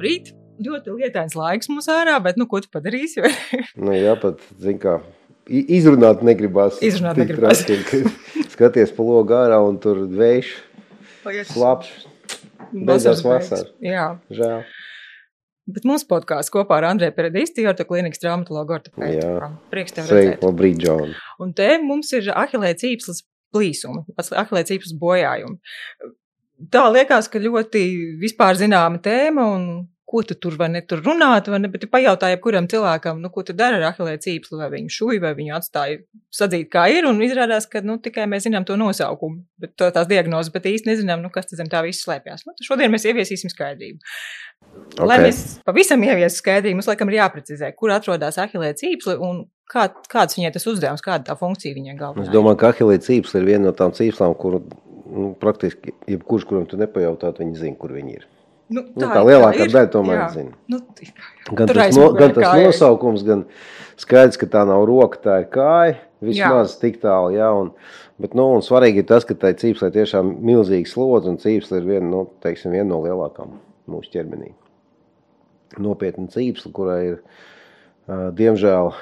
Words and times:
Labrīt! 0.00 0.30
Ļoti 0.64 0.92
lietains 0.96 1.34
laiks 1.36 1.68
mums 1.68 1.84
ārā, 1.92 2.14
bet 2.24 2.38
nu, 2.40 2.46
ko 2.48 2.56
tu 2.64 2.70
padarīsi? 2.72 3.20
nu, 3.84 3.92
jā, 3.92 4.14
pat, 4.16 4.40
zin 4.56 4.78
kā, 4.80 4.94
izrunāt 5.44 6.22
negribās. 6.24 6.78
Izrunāt 6.80 7.20
negribās. 7.20 7.60
Traki, 7.68 8.00
skaties 8.54 8.94
pa 8.96 9.04
logu 9.04 9.36
ārā 9.36 9.58
un 9.60 9.76
tur 9.80 10.00
vējš, 10.08 10.54
slapš. 11.50 11.90
Beidzās 12.72 13.20
vasara. 13.26 13.68
Jā. 13.84 14.06
Žēl. 14.32 14.62
Bet 15.76 15.84
mūsu 15.84 16.08
podkāsts 16.08 16.52
kopā 16.54 16.78
ar 16.80 16.86
Andrēju 16.94 17.18
Peredīsti, 17.18 17.66
Jorta 17.66 17.84
klīnikas 17.84 18.22
traumatologu 18.24 18.78
ortopēdu. 18.78 19.50
Prieks 19.68 19.98
tev 19.98 20.08
Sveiki, 20.08 20.30
redzēt. 20.30 20.46
labrīt, 20.48 20.80
Džon. 20.80 21.12
Un 21.44 21.52
te 21.60 21.74
mums 21.84 22.14
ir 22.16 22.32
ahilē 22.32 22.72
cīpslas 22.80 23.20
plīsumi, 23.52 24.06
ahilē 24.16 24.64
cīpslas 24.64 24.96
bojājumi. 24.96 25.60
Tā 26.72 26.84
liekas, 26.92 27.30
ka 27.32 27.40
ļoti 27.40 27.82
vispār 28.20 28.58
zināma 28.60 29.00
tēma 29.00 29.46
un 29.54 29.64
ko 30.10 30.22
tu 30.26 30.34
tur 30.34 30.56
vai 30.58 30.66
ne 30.72 30.80
tur 30.82 30.98
runāt, 31.06 31.46
vai 31.52 31.60
ne, 31.62 31.68
bet 31.70 31.84
tu 31.84 31.88
pajautāji 31.90 32.34
jebkuram 32.34 32.66
cilvēkam, 32.70 33.20
nu, 33.22 33.30
ko 33.30 33.44
tu 33.46 33.54
dari 33.54 33.78
ar 33.78 33.92
ahilē 33.92 34.16
cīpslu, 34.24 34.58
vai 34.58 34.66
viņu 34.72 34.90
šuj, 34.96 35.20
vai 35.22 35.30
viņu 35.38 35.54
atstāja 35.54 36.00
sadzīt 36.34 36.66
kā 36.72 36.88
ir, 36.90 37.06
un 37.06 37.22
izrādās, 37.22 37.68
ka, 37.70 37.82
nu, 37.86 37.96
tikai 38.02 38.26
mēs 38.30 38.48
zinām 38.48 38.66
to 38.66 38.74
nosaukumu, 38.80 39.44
bet 39.62 39.76
to 39.78 39.86
tās 39.94 40.10
diagnozes, 40.10 40.50
bet 40.54 40.66
īsti 40.72 40.90
nezinām, 40.90 41.22
nu, 41.22 41.30
kas 41.30 41.46
tad 41.46 41.62
zem 41.62 41.70
tā 41.70 41.84
viss 41.86 42.02
slēpjas. 42.02 42.42
Nu, 42.48 42.56
šodien 42.66 42.90
mēs 42.90 43.06
ieviesīsim 43.06 43.54
skaidrību. 43.54 44.02
Okay. 44.70 45.06
Lai 45.06 45.20
mēs 45.22 45.40
pavisam 45.66 46.02
ieviestu 46.02 46.42
skaidrību, 46.42 46.80
mums 46.80 46.90
laikam 46.90 47.10
ir 47.10 47.20
jāprecizē, 47.20 47.70
kur 47.78 47.94
atrodas 47.94 48.38
ahilē 48.42 48.74
cīpsli 48.82 49.14
un 49.14 49.44
kā, 49.70 49.86
kāds 50.10 50.38
viņai 50.38 50.52
tas 50.58 50.66
uzdevums, 50.70 51.06
kāda 51.06 51.30
tā 51.30 51.38
funkcija 51.38 51.78
viņai 51.78 51.98
galvenā. 51.98 52.26
Es 52.26 52.34
domāju, 52.34 52.58
ka 52.60 52.74
ahilē 52.74 52.98
cīpsli 53.02 53.42
ir 53.42 53.50
viena 53.54 53.68
no 53.68 53.74
tām 53.78 53.94
cīpslām, 53.94 54.34
kur 54.38 54.58
nu, 55.10 55.30
praktiski 55.40 55.94
jebkurš, 56.10 56.46
kuram 56.48 56.68
tu 56.70 56.78
nepajautāt, 56.80 57.40
viņi 57.42 57.58
zina, 57.58 57.78
kur 57.80 57.94
viņi 57.94 58.16
ir. 58.18 58.28
Nu, 58.70 58.84
tā, 58.86 59.02
nu, 59.02 59.08
tā 59.10 59.22
lielākā 59.26 59.66
daļa 59.66 59.90
tomēr 59.90 60.20
zina. 60.30 60.54
Nu, 60.70 60.78
gan 61.58 61.72
tas, 61.72 61.96
no, 61.96 62.06
gan 62.14 62.34
tas 62.36 62.52
nosaukums, 62.54 63.24
gan 63.26 63.42
skaidrs, 63.98 64.38
ka 64.38 64.46
tā 64.50 64.62
nav 64.68 64.84
roka, 64.86 65.18
tā 65.24 65.40
ir 65.42 65.50
kāja. 65.50 65.98
Vismaz 66.20 66.74
jā. 66.76 66.80
tik 66.82 67.00
tālu, 67.02 67.32
jā. 67.34 67.48
Un, 67.56 67.72
bet, 68.20 68.36
nu, 68.38 68.46
un 68.54 68.62
svarīgi 68.64 69.02
ir 69.02 69.08
tas, 69.08 69.26
ka 69.26 69.34
tai 69.40 69.54
cīpslē 69.58 69.90
tiešām 69.94 70.34
milzīgs 70.44 70.94
slodzi, 70.94 71.32
un 71.32 71.40
cīpsle 71.40 71.80
ir 71.80 71.88
viena, 71.88 72.06
nu, 72.12 72.24
teiksim, 72.44 72.74
viena 72.76 72.90
no 72.92 73.00
lielākām 73.02 73.56
mūsu 73.90 74.12
ķermenī. 74.14 74.52
Nopietna 75.80 76.28
cīpsle, 76.30 76.70
kurai 76.76 77.00
ir, 77.08 77.18
diemžēl, 78.38 78.92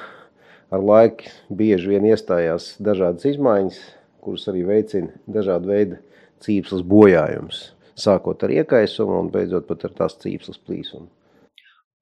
ar 0.72 0.88
laiku 0.92 1.32
bieži 1.60 1.92
vien 1.92 2.08
iestājās 2.08 2.76
dažādas 2.80 3.26
izmaiņas, 3.34 3.82
kuras 4.28 4.46
arī 4.52 4.68
veicina 4.68 5.16
dažādu 5.26 5.72
veidu 5.72 6.00
cīpslas 6.44 6.84
bojājumus 6.86 7.64
sākot 7.98 8.42
ar 8.46 8.54
iekaisumu 8.54 9.18
un 9.18 9.30
beidzot 9.32 9.66
pat 9.68 9.86
ar 9.88 9.94
tās 10.02 10.18
cīpslas 10.22 10.60
plīsumu. 10.62 11.08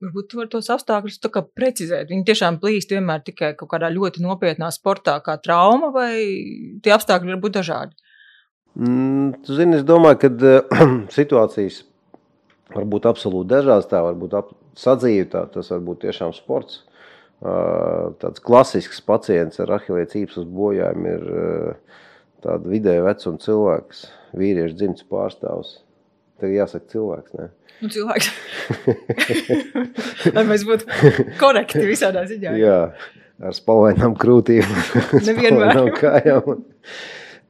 Varbūt 0.05 0.27
tu 0.29 0.37
vari 0.37 0.51
tos 0.53 0.67
apstākļus 0.75 1.23
tā 1.25 1.31
kā 1.33 1.41
precizēt. 1.57 2.11
Viņi 2.11 2.27
tiešām 2.29 2.59
plīst 2.61 2.91
vienmēr 2.93 3.23
tikai 3.25 3.55
kaut 3.57 3.71
kādā 3.71 3.89
ļoti 3.95 4.21
nopietnā 4.25 4.69
sportā, 4.75 5.17
kā 5.25 5.39
trauma, 5.41 5.89
vai 5.95 6.11
tie 6.85 6.93
apstākļi 6.93 7.33
var 7.33 7.41
būt 7.41 7.57
dažādi? 7.57 7.97
Mm, 8.77 9.39
tu 9.47 9.57
zini, 9.57 9.79
es 9.79 9.87
domāju, 9.89 10.19
ka 10.21 10.31
uh, 10.35 10.93
situācijas 11.17 11.81
var 12.77 12.85
būt 12.93 13.09
absolūti 13.09 13.55
dažādas. 13.55 13.89
Tā 13.89 14.03
var 14.05 14.21
būt 14.21 14.37
sadzīve, 14.77 15.31
tā, 15.33 15.47
tas 15.55 15.73
var 15.73 15.81
būt 15.89 16.05
tiešām 16.05 16.37
sports. 16.37 16.83
Uh, 17.37 18.13
tāds 18.21 18.41
klasisks 18.45 19.01
pacients 19.05 19.61
ar 19.65 19.79
ahilē 19.79 20.05
cīpslas 20.13 20.45
bojājumu 20.49 21.09
ir 21.09 21.25
uh, 21.33 21.97
tāda 22.45 22.70
vidēja 22.70 23.06
vecuma 23.06 23.41
cilvēks, 23.42 24.06
vīriešu 24.37 24.79
dzimts 24.81 25.06
pārstāvs 25.11 25.77
Tev 26.41 26.53
jāsaka 26.53 26.91
cilvēks. 26.93 27.37
Ne? 27.38 27.47
Nu, 27.81 27.91
cilvēks. 27.93 28.31
Lai 30.37 30.44
mēs 30.49 30.66
būtu 30.69 30.88
korekti 31.41 31.84
visādā 31.88 32.27
ziņā. 32.28 32.56
Jā, 32.65 32.81
ar 33.41 33.56
spalvainām 33.56 34.16
krūtīm. 34.21 34.66
Nevienmēr. 35.28 35.81
kājām. 35.97 36.59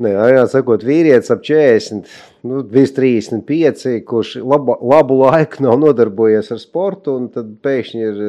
Nē, 0.05 0.13
jāsakot, 0.37 0.83
vīrietis 0.85 1.33
ap 1.33 1.41
40, 1.47 2.11
nu, 2.47 2.61
35, 2.69 3.95
kurš 4.07 4.35
laba, 4.45 4.77
labu 4.85 5.17
laiku 5.23 5.65
nav 5.65 5.79
nodarbojies 5.81 6.53
ar 6.53 6.61
sportu, 6.61 7.15
un 7.17 7.31
tad 7.33 7.55
pēkšņi 7.65 8.05
ir 8.05 8.21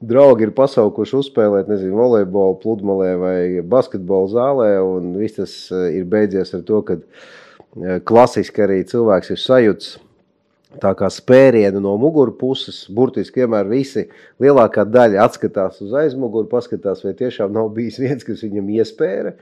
draugi 0.00 0.46
ir 0.48 0.54
pasaukuši 0.56 1.18
uzspēlēt, 1.18 1.68
nezinu, 1.68 1.98
volejbolu 1.98 2.56
pludmalē 2.62 3.10
vai 3.20 3.36
basketbolu 3.60 4.32
zālē, 4.32 4.72
un 4.80 5.12
viss 5.20 5.36
tas 5.36 5.56
ir 5.92 6.08
beidzies 6.08 6.54
ar 6.56 6.64
to, 6.66 6.80
ka 6.86 6.98
Eh, 7.78 8.00
klasiski 8.02 8.64
arī 8.64 8.80
cilvēks 8.82 9.30
ir 9.30 9.38
sajūts 9.38 9.90
tā 10.82 10.90
kā 10.98 11.06
spērienu 11.10 11.78
no 11.82 11.92
mugurpuses. 12.02 12.82
Burtiski 12.90 13.44
vienmēr 13.44 13.70
visi 13.70 14.08
lielākā 14.42 14.82
daļa 14.90 15.22
atskatās 15.22 15.78
uz 15.84 15.94
aizmuguri, 15.94 16.50
paskatās, 16.50 17.04
vai 17.06 17.14
tiešām 17.18 17.54
nav 17.54 17.70
bijis 17.76 18.00
viens, 18.02 18.26
kas 18.26 18.42
viņam 18.42 18.72
iespēra. 18.74 19.36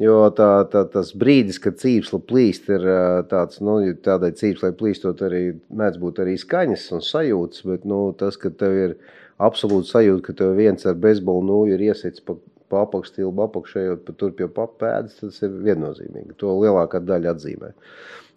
Jo 0.00 0.24
tā, 0.34 0.64
tā, 0.72 0.86
tas 0.90 1.12
brīdis, 1.14 1.60
kad 1.62 1.76
cīpsla 1.78 2.18
plīst, 2.26 2.66
ir 2.72 2.82
eh, 2.82 3.22
tāds, 3.30 3.62
nu, 3.62 3.78
tādai 4.02 4.32
cīpslai 4.34 4.72
plīstot 4.74 5.22
arī 5.22 5.44
mēdz 5.70 6.02
būt 6.02 6.18
arī 6.24 6.34
skaņas 6.42 6.88
un 6.96 7.06
sajūtas, 7.06 7.62
bet 7.68 7.86
nu, 7.86 8.08
tas, 8.18 8.40
ka 8.40 8.50
tev 8.50 8.78
ir 8.88 8.96
absolūti 9.42 9.90
sajūta, 9.90 10.24
ka 10.28 10.36
tev 10.38 10.56
viens 10.58 10.86
ar 10.88 10.98
bezbolu 10.98 11.44
nūju 11.48 11.76
ir 11.76 11.86
iesits 11.90 12.24
pa 12.24 12.38
pa 12.72 12.86
apakšstilbu 12.86 13.44
apakšējot 13.44 14.04
pa 14.06 14.14
tur 14.16 14.32
pie 14.36 14.48
papēdas, 14.48 15.18
tas 15.20 15.42
ir 15.44 15.52
viennozīmīgi. 15.66 16.38
To 16.40 16.56
lielākā 16.56 17.02
daļa 17.04 17.34
atzīmē. 17.34 17.72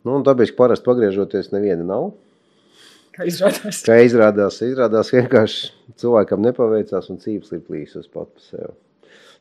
Nu, 0.03 0.17
un 0.17 0.25
tāpēc 0.27 0.51
parasti 0.57 0.85
pagriežoties 0.85 1.53
neviena 1.53 1.85
nav. 1.87 2.09
Kā 3.15 3.27
izrādās? 3.29 3.79
Kā 3.87 4.01
izrādās, 4.03 4.59
izrādās 4.65 5.13
vienkārši 5.15 5.69
cilvēkam 6.01 6.43
nepaveicās 6.43 7.07
un 7.13 7.21
cīps 7.23 7.55
ir 7.55 7.63
plīsus 7.63 8.11
pat 8.11 8.27
pa 8.27 8.43
sevi. 8.49 8.73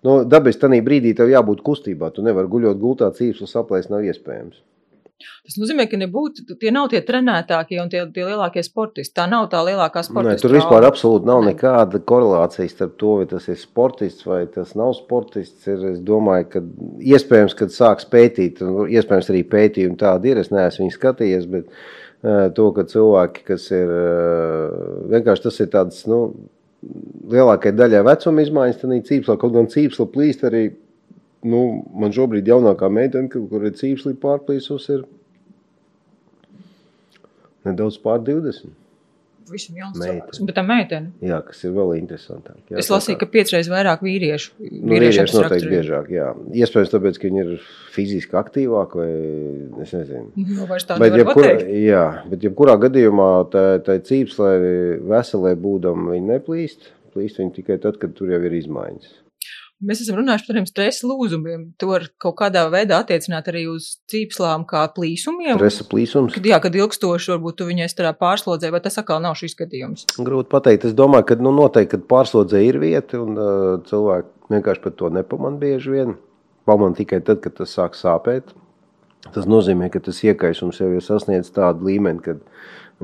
Nu, 0.04 0.20
dabiski 0.28 0.62
tanī 0.62 0.78
brīdī 0.84 1.14
tev 1.16 1.32
jābūt 1.32 1.64
kustībā. 1.64 2.12
Tu 2.14 2.22
nevari 2.22 2.50
guļot 2.52 2.78
gultā, 2.78 3.08
cīpslu 3.16 3.48
saplēst 3.50 3.91
nav 3.91 4.04
iespējams. 4.06 4.60
Tas 5.44 5.56
nozīmē, 5.60 5.86
ka 5.90 5.98
nebūtu, 6.00 6.56
tie 6.60 6.70
nav 6.74 6.88
tie 6.92 7.00
trenētākie 7.04 7.80
un 7.82 7.90
tie, 7.92 8.02
tie 8.14 8.26
lielākie 8.26 8.62
sportisti. 8.66 9.14
Tā 9.18 9.26
nav 9.30 9.50
tā 9.52 9.60
lielākā 9.66 10.04
sportista. 10.06 10.36
Nē, 10.36 10.42
tur 10.42 10.54
vispār 10.56 10.86
absolūti 10.88 11.28
nav 11.28 11.42
nekāda 11.46 12.00
korelācija 12.12 12.70
starp 12.72 12.96
to, 13.00 13.16
vai 13.20 13.28
tas 13.30 13.48
ir 13.52 13.58
sportists 13.60 14.28
vai 14.28 14.44
tas 14.54 14.72
nav 14.78 14.94
sportists. 14.98 15.68
Ir, 15.70 15.84
es 15.94 16.00
domāju, 16.04 16.48
ka 16.54 16.64
iespējams, 17.14 17.58
kad 17.58 17.74
sāks 17.74 18.08
pētīt, 18.10 18.62
un 18.64 18.88
iespējams 18.88 19.30
arī 19.34 19.44
pētījumi 19.52 20.00
tādi 20.00 20.32
ir, 20.32 20.42
es 20.44 20.52
neesmu 20.54 20.86
viņu 20.86 20.96
skatījies, 20.96 21.48
bet 21.52 21.68
uh, 21.68 22.48
to, 22.56 22.70
ka 22.76 22.86
cilvēki, 22.90 23.44
kas 23.52 23.68
ir, 23.74 23.92
uh, 23.92 25.04
vienkārši 25.12 25.48
tas 25.48 25.60
ir 25.64 25.72
tāds, 25.76 26.04
nu, 26.10 26.22
lielākajai 27.32 27.76
daļai 27.76 28.02
vecuma 28.06 28.44
izmaiņas, 28.44 28.80
tad 28.80 28.96
cīpsla, 29.08 29.36
kaut 29.40 29.54
gan 29.54 29.68
cīpsla 29.72 30.08
plīst 30.12 30.44
arī 30.48 30.64
nu, 31.44 31.65
man 31.94 32.15
šobrīd 32.15 32.49
jaunākā 32.49 32.88
meitene, 32.93 33.28
kur 33.32 33.66
ir 33.66 33.77
cīpsli 33.78 34.16
pārplīsus, 34.21 34.88
ir 34.94 35.05
nedaudz 37.69 38.00
pār 38.03 38.25
20. 38.25 38.72
Visam 39.50 39.77
jauns 39.77 39.99
cilvēks. 40.00 40.41
Bet 40.49 40.56
tā 40.56 40.62
meitene? 40.65 41.10
Jā, 41.25 41.43
kas 41.44 41.59
ir 41.66 41.75
vēl 41.77 41.91
interesantāk. 41.99 42.56
Jā, 42.72 42.78
es 42.81 42.88
lasīju, 42.88 43.19
ka 43.21 43.27
piecreiz 43.28 43.69
vairāk 43.69 44.00
vīriešu. 44.05 44.55
Nu, 44.62 44.94
vīrieši 44.94 45.27
noteikti 45.34 45.69
biežāk, 45.69 46.09
jā. 46.15 46.31
Iespējams, 46.62 46.93
tāpēc, 46.94 47.19
ka 47.21 47.28
viņi 47.28 47.43
ir 47.43 47.66
fiziski 47.93 48.38
aktīvāki 48.41 49.00
vai 49.03 49.11
es 49.84 49.93
nezinu. 49.97 50.31
Nu, 50.41 50.65
vairs 50.71 50.88
tā 50.88 50.97
bet, 51.03 51.16
jebkurā, 51.21 51.53
jā, 51.76 52.06
bet 52.31 52.47
jebkurā 52.49 52.78
gadījumā 52.87 53.28
tā, 53.53 53.66
tā 53.84 53.99
cīps, 54.09 54.38
lai 54.41 54.55
veselē 55.12 55.53
būdam, 55.61 56.09
viņi 56.15 56.31
neplīst. 56.32 56.88
Plīst 57.12 57.37
viņi 57.38 57.55
tikai 57.61 57.76
tad, 57.84 58.00
kad 58.00 58.16
tur 58.16 58.32
jau 58.32 58.41
ir 58.49 58.56
izmaiņas. 58.62 59.12
Mēs 59.84 60.00
esam 60.04 60.16
runājuši 60.19 60.46
par 60.46 60.54
tādiem 60.54 60.66
stresa 60.69 61.08
lūzumiem. 61.08 61.64
To 61.81 61.90
var 61.90 62.06
kaut 62.22 62.36
kādā 62.38 62.62
veidā 62.72 63.02
attiecināt 63.02 63.48
arī 63.52 63.66
uz 63.69 63.90
cīpslām, 64.10 64.64
kā 64.69 64.84
plīsumiem. 64.96 65.58
Stresa 65.58 65.86
plīsums. 65.90 66.34
Kad, 66.36 66.48
jā, 66.48 66.58
kad 66.64 66.78
ilgstoši 66.78 67.34
varbūt 67.34 67.58
tu 67.60 67.69
viņai 67.69 67.88
strādā 67.92 68.14
pārslodzē, 68.19 68.70
vai 68.72 68.81
tas 68.84 68.96
atkal 69.00 69.20
nav 69.25 69.36
šis 69.40 69.56
gadījums? 69.58 70.06
Grūti 70.16 70.50
pateikt. 70.54 70.88
Es 70.88 70.96
domāju, 70.96 71.28
ka 71.31 71.38
nu, 71.44 71.52
noteikti, 71.56 71.94
kad 71.96 72.06
pārslodzē 72.10 72.62
ir 72.64 72.81
vieta 72.82 73.20
un 73.20 73.36
uh, 73.36 73.64
cilvēki 73.90 74.54
vienkārši 74.54 74.84
par 74.86 74.96
to 75.00 75.10
nepamanā 75.19 75.60
bieži 75.60 75.96
vien. 75.96 76.14
Pamanā 76.69 76.96
tikai 77.00 77.20
tad, 77.25 77.42
kad 77.44 77.58
tas 77.60 77.75
sāk 77.76 77.98
sāpēt. 77.98 78.54
Tas 79.34 79.48
nozīmē, 79.48 79.90
ka 79.92 80.00
tas 80.04 80.20
iekaisums 80.25 80.80
jau 80.80 80.90
ir 80.92 81.04
sasniedzis 81.04 81.52
tādu 81.56 81.90
līmeni, 81.90 82.25
kad 82.25 82.40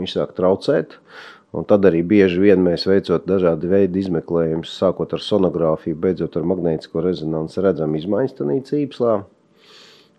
viņš 0.00 0.16
sāk 0.16 0.34
traucēt. 0.36 0.96
Uh, 0.96 1.39
Un 1.50 1.66
tad 1.66 1.86
arī 1.88 2.04
bieži 2.06 2.38
vien 2.44 2.60
mēs 2.62 2.84
veicot 2.86 3.24
dažādu 3.26 3.72
veidu 3.72 3.98
izmeklējumus, 3.98 4.70
sākot 4.78 5.16
ar 5.16 5.22
sonogrāfiju, 5.24 5.98
beidzot 5.98 6.38
ar 6.38 6.46
magnētisko 6.46 7.02
rezonanci, 7.02 7.58
redzam 7.64 7.96
izmaiņas 7.98 8.36
tādā 8.38 8.58
cīpslā. 8.68 9.16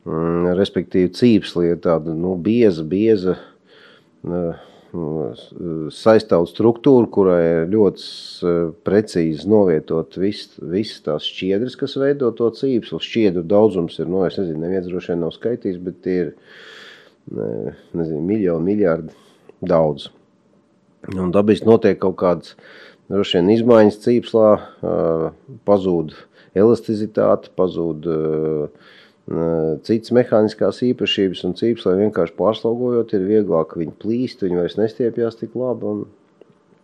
Mm, 0.01 0.51
respektīvi, 0.57 1.13
cīpsla 1.15 1.69
ir 1.69 1.79
tāda 1.83 2.15
nu, 2.17 2.35
bieza, 2.41 2.83
bieza 2.83 3.37
saistāvu 5.95 6.47
struktūra, 6.49 7.07
kurai 7.07 7.43
ļoti 7.71 8.51
precīzi 8.83 9.47
novietot 9.49 10.17
visas 10.19 10.59
vis 10.59 10.97
tās 11.05 11.23
šķiedras, 11.31 11.77
kas 11.79 11.95
veido 12.01 12.31
to 12.35 12.49
cīpslu. 12.57 12.99
Šķiedru 12.99 13.45
daudzums 13.47 13.99
ir, 14.01 14.09
nu, 14.11 14.25
es 14.27 14.35
nezinu, 14.41 14.65
neviens 14.65 14.89
droši 14.89 15.13
vien 15.13 15.23
nav 15.23 15.31
skaitījis, 15.37 15.79
bet 15.85 16.01
tie 16.03 16.17
ir 16.25 16.33
nezinu, 17.31 18.19
miljoni, 18.25 18.67
miljardi 18.73 19.15
daudz. 19.63 20.09
Un 21.09 21.33
dabiski 21.33 21.65
notiek 21.65 21.97
kaut 22.01 22.19
kādas 22.21 22.53
droši 23.11 23.39
vien 23.39 23.51
izmaiņas 23.55 23.99
cīpslā, 24.03 24.49
pazūd 25.67 26.13
elasticitāte, 26.57 27.51
pazūd 27.57 28.07
citas 29.87 30.13
mehāniskās 30.15 30.81
īpašības, 30.85 31.43
un 31.47 31.57
cīpslā 31.57 31.97
vienkārši 31.99 32.37
pārslogojot 32.37 33.13
ir 33.17 33.27
vieglāk 33.27 33.77
viņi 33.79 33.93
plīst, 34.01 34.45
viņi 34.45 34.59
vairs 34.59 34.77
nestiepjās 34.79 35.39
tik 35.39 35.55
labi, 35.57 35.87
un, 35.87 36.03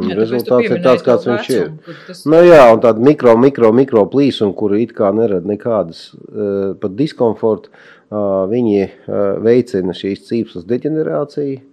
un 0.01 0.11
Jā, 0.11 0.17
rezultāts 0.19 0.69
ir 0.71 0.83
tāds, 0.85 1.05
kāds 1.05 1.27
viņš 1.27 1.49
ir. 1.53 1.71
tas... 2.07 2.23
Nu 2.29 2.41
jā, 2.45 2.61
un 2.73 2.81
tāda 2.83 3.03
mikro, 3.03 3.35
mikro, 3.41 3.73
mikro 3.75 4.05
plīsuma, 4.09 4.55
kuru 4.57 4.79
it 4.81 4.95
kā 4.97 5.11
nerada 5.15 5.49
nekādas 5.49 6.07
uh, 6.13 6.73
pat 6.79 6.95
diskomforta, 6.99 7.73
uh, 7.73 8.45
viņi 8.49 8.85
uh, 8.85 9.25
veicina 9.43 9.97
šīs 9.97 10.23
cīpslas 10.29 10.69
deģenerāciju 10.69 11.57
uh, 11.57 11.65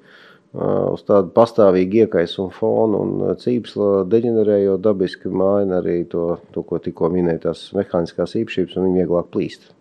uz 0.54 1.02
tādu 1.08 1.32
pastāvīgu 1.34 2.04
iekaisumu 2.04 2.52
fonu, 2.54 3.00
un 3.02 3.14
uh, 3.24 3.32
cīpsla 3.40 4.04
deģenerējot 4.10 4.82
dabiski 4.84 5.28
maina 5.32 5.80
arī 5.82 6.04
to, 6.10 6.36
to 6.54 6.62
ko 6.62 6.78
tikko 6.78 7.10
minēja, 7.10 7.48
tās 7.48 7.64
mehāniskās 7.74 8.36
īpašības, 8.42 8.76
un 8.78 8.86
viņi 8.88 9.02
vieglāk 9.02 9.32
plīst. 9.34 9.72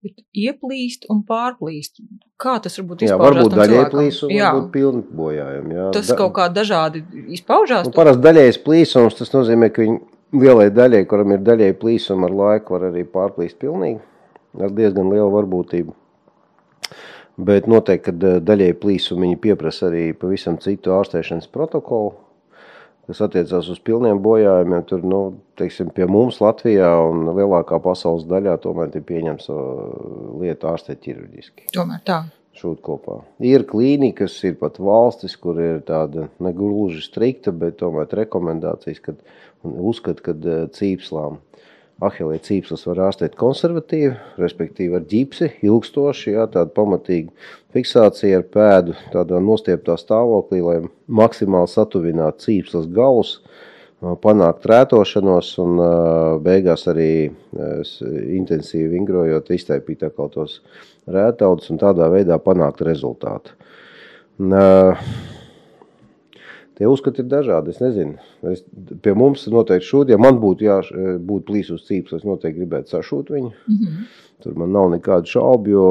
Bet 0.00 0.16
ieplīst 0.32 1.04
un 1.12 1.18
pārplīst. 1.28 1.98
Kā 2.40 2.54
tas 2.64 2.78
varbūt 2.80 3.02
Jā, 3.04 3.10
izpaužās 3.12 3.36
varbūt 3.36 3.50
tam 3.52 3.58
daļai 3.60 3.74
cilvēkam? 3.74 3.92
plīsuma, 3.98 4.32
Jā, 4.32 4.52
varbūt 4.54 4.70
pilni 4.72 5.02
bojājumi. 5.18 5.74
Jā. 5.76 5.88
tas 5.92 6.08
Da- 6.08 6.16
kaut 6.16 6.32
kā 6.38 6.46
dažādi 6.56 7.02
izpaužās. 7.36 7.84
Nu, 7.84 7.92
parasti 7.92 8.24
daļējais 8.24 8.60
plīsums, 8.64 9.18
tas 9.18 9.34
nozīmē, 9.34 9.68
ka 9.70 9.82
viņi 9.84 10.00
lielai 10.40 10.70
daļai, 10.72 11.02
kuram 11.06 11.32
ir 11.36 11.44
daļēji 11.44 11.76
plīsumi 11.82 12.24
ar 12.30 12.38
laiku, 12.42 12.78
var 12.78 12.88
arī 12.90 13.04
pārplīst 13.04 13.60
pilnīgi 13.60 14.00
ar 14.58 14.70
diezgan 14.74 15.12
lielu 15.12 15.28
varbūtību. 15.36 15.92
Bet 17.40 17.68
noteikti, 17.70 18.10
ka 18.10 18.16
eh, 18.16 18.40
daļēji 18.44 18.78
plīsumi 18.82 19.28
viņi 19.28 19.38
pieprasa 19.44 19.88
arī 19.88 20.10
pavisam 20.16 20.58
citu 20.60 20.92
ārstēšanas 20.96 21.48
protokolu, 21.52 22.12
kas 23.08 23.22
attiecās 23.26 23.70
uz 23.72 23.80
pilniem 23.84 24.20
bojājumiem. 24.22 24.84
Tur, 24.88 25.06
nu, 25.06 25.20
teiksim, 25.60 25.92
pie 25.94 26.08
mums 26.10 26.40
Latvijā 26.42 26.90
un 27.08 27.30
lielākā 27.36 27.80
pasaules 27.82 28.26
daļā 28.30 28.58
tomēr 28.64 28.92
ir 28.94 29.06
pieņems 29.08 29.48
lietu 30.42 30.70
ārstēt 30.70 31.02
ķirurģiski 31.06 31.70
Tomēr 31.74 32.04
tā. 32.06 32.20
šūt 32.60 32.82
kopā. 32.86 33.20
Ir 33.46 33.64
klīnikas, 33.70 34.36
ir 34.46 34.58
pat 34.60 34.78
valstis, 34.82 35.36
kur 35.40 35.58
ir 35.62 35.80
tāda 35.88 36.28
negluži 36.42 37.02
strikta, 37.06 37.54
bet 37.56 37.80
tomēr 37.80 38.10
rekomendācijas, 38.20 39.00
kad 39.06 39.22
uzskata, 39.62 40.30
ka 40.30 40.36
eh, 40.36 40.66
cīpslām 40.76 41.40
ahilē 42.00 42.38
cīpslas 42.42 42.86
var 42.88 43.02
ārstēt 43.08 43.36
konservatīvi, 43.38 44.14
respektīvi 44.40 44.96
ar 44.96 45.06
ģipsi, 45.08 45.50
ilgstoši, 45.66 46.34
jā, 46.36 46.46
tāda 46.52 46.72
pamatīga 46.76 47.32
fiksācija 47.76 48.40
ar 48.40 48.46
pēdu, 48.54 48.96
tādā 49.12 49.40
nostieptā 49.44 49.96
stāvoklī, 50.00 50.62
lai 50.64 50.78
maksimāli 51.06 51.70
satuvinātu 51.70 52.46
cīpslas 52.46 52.88
galus, 52.96 53.34
panākt 54.24 54.64
rētošanos 54.70 55.50
un 55.60 55.82
beigās 56.44 56.86
arī 56.88 57.10
intensīvi 58.38 58.94
vingrojot, 58.94 59.52
iztaipīt 59.52 60.06
atkal 60.08 60.32
tos 60.32 60.60
rētaudus 61.10 61.68
un 61.74 61.82
tādā 61.82 62.08
veidā 62.12 62.40
panākt 62.40 62.80
rezultātu. 62.86 63.52
Tie 66.80 66.88
uzskati 66.88 67.20
ir 67.20 67.26
dažādi. 67.28 67.74
Es 67.74 67.80
nezinu, 67.82 68.14
es, 68.48 68.62
pie 69.04 69.12
mums 69.12 69.42
noteikti 69.52 69.84
šodien, 69.84 70.14
ja 70.16 70.22
man 70.24 70.38
būtu 70.40 70.64
jābūt 70.64 71.44
plīs 71.50 71.68
uz 71.74 71.82
cīpes, 71.84 72.14
es 72.16 72.24
noteikti 72.24 72.62
gribētu 72.62 72.94
sašūt 72.94 73.32
viņu. 73.34 73.50
Mhm. 73.68 74.06
Tur 74.40 74.54
man 74.56 74.72
nav 74.72 74.86
nekādu 74.94 75.28
šaubu, 75.28 75.74
jo 75.74 75.88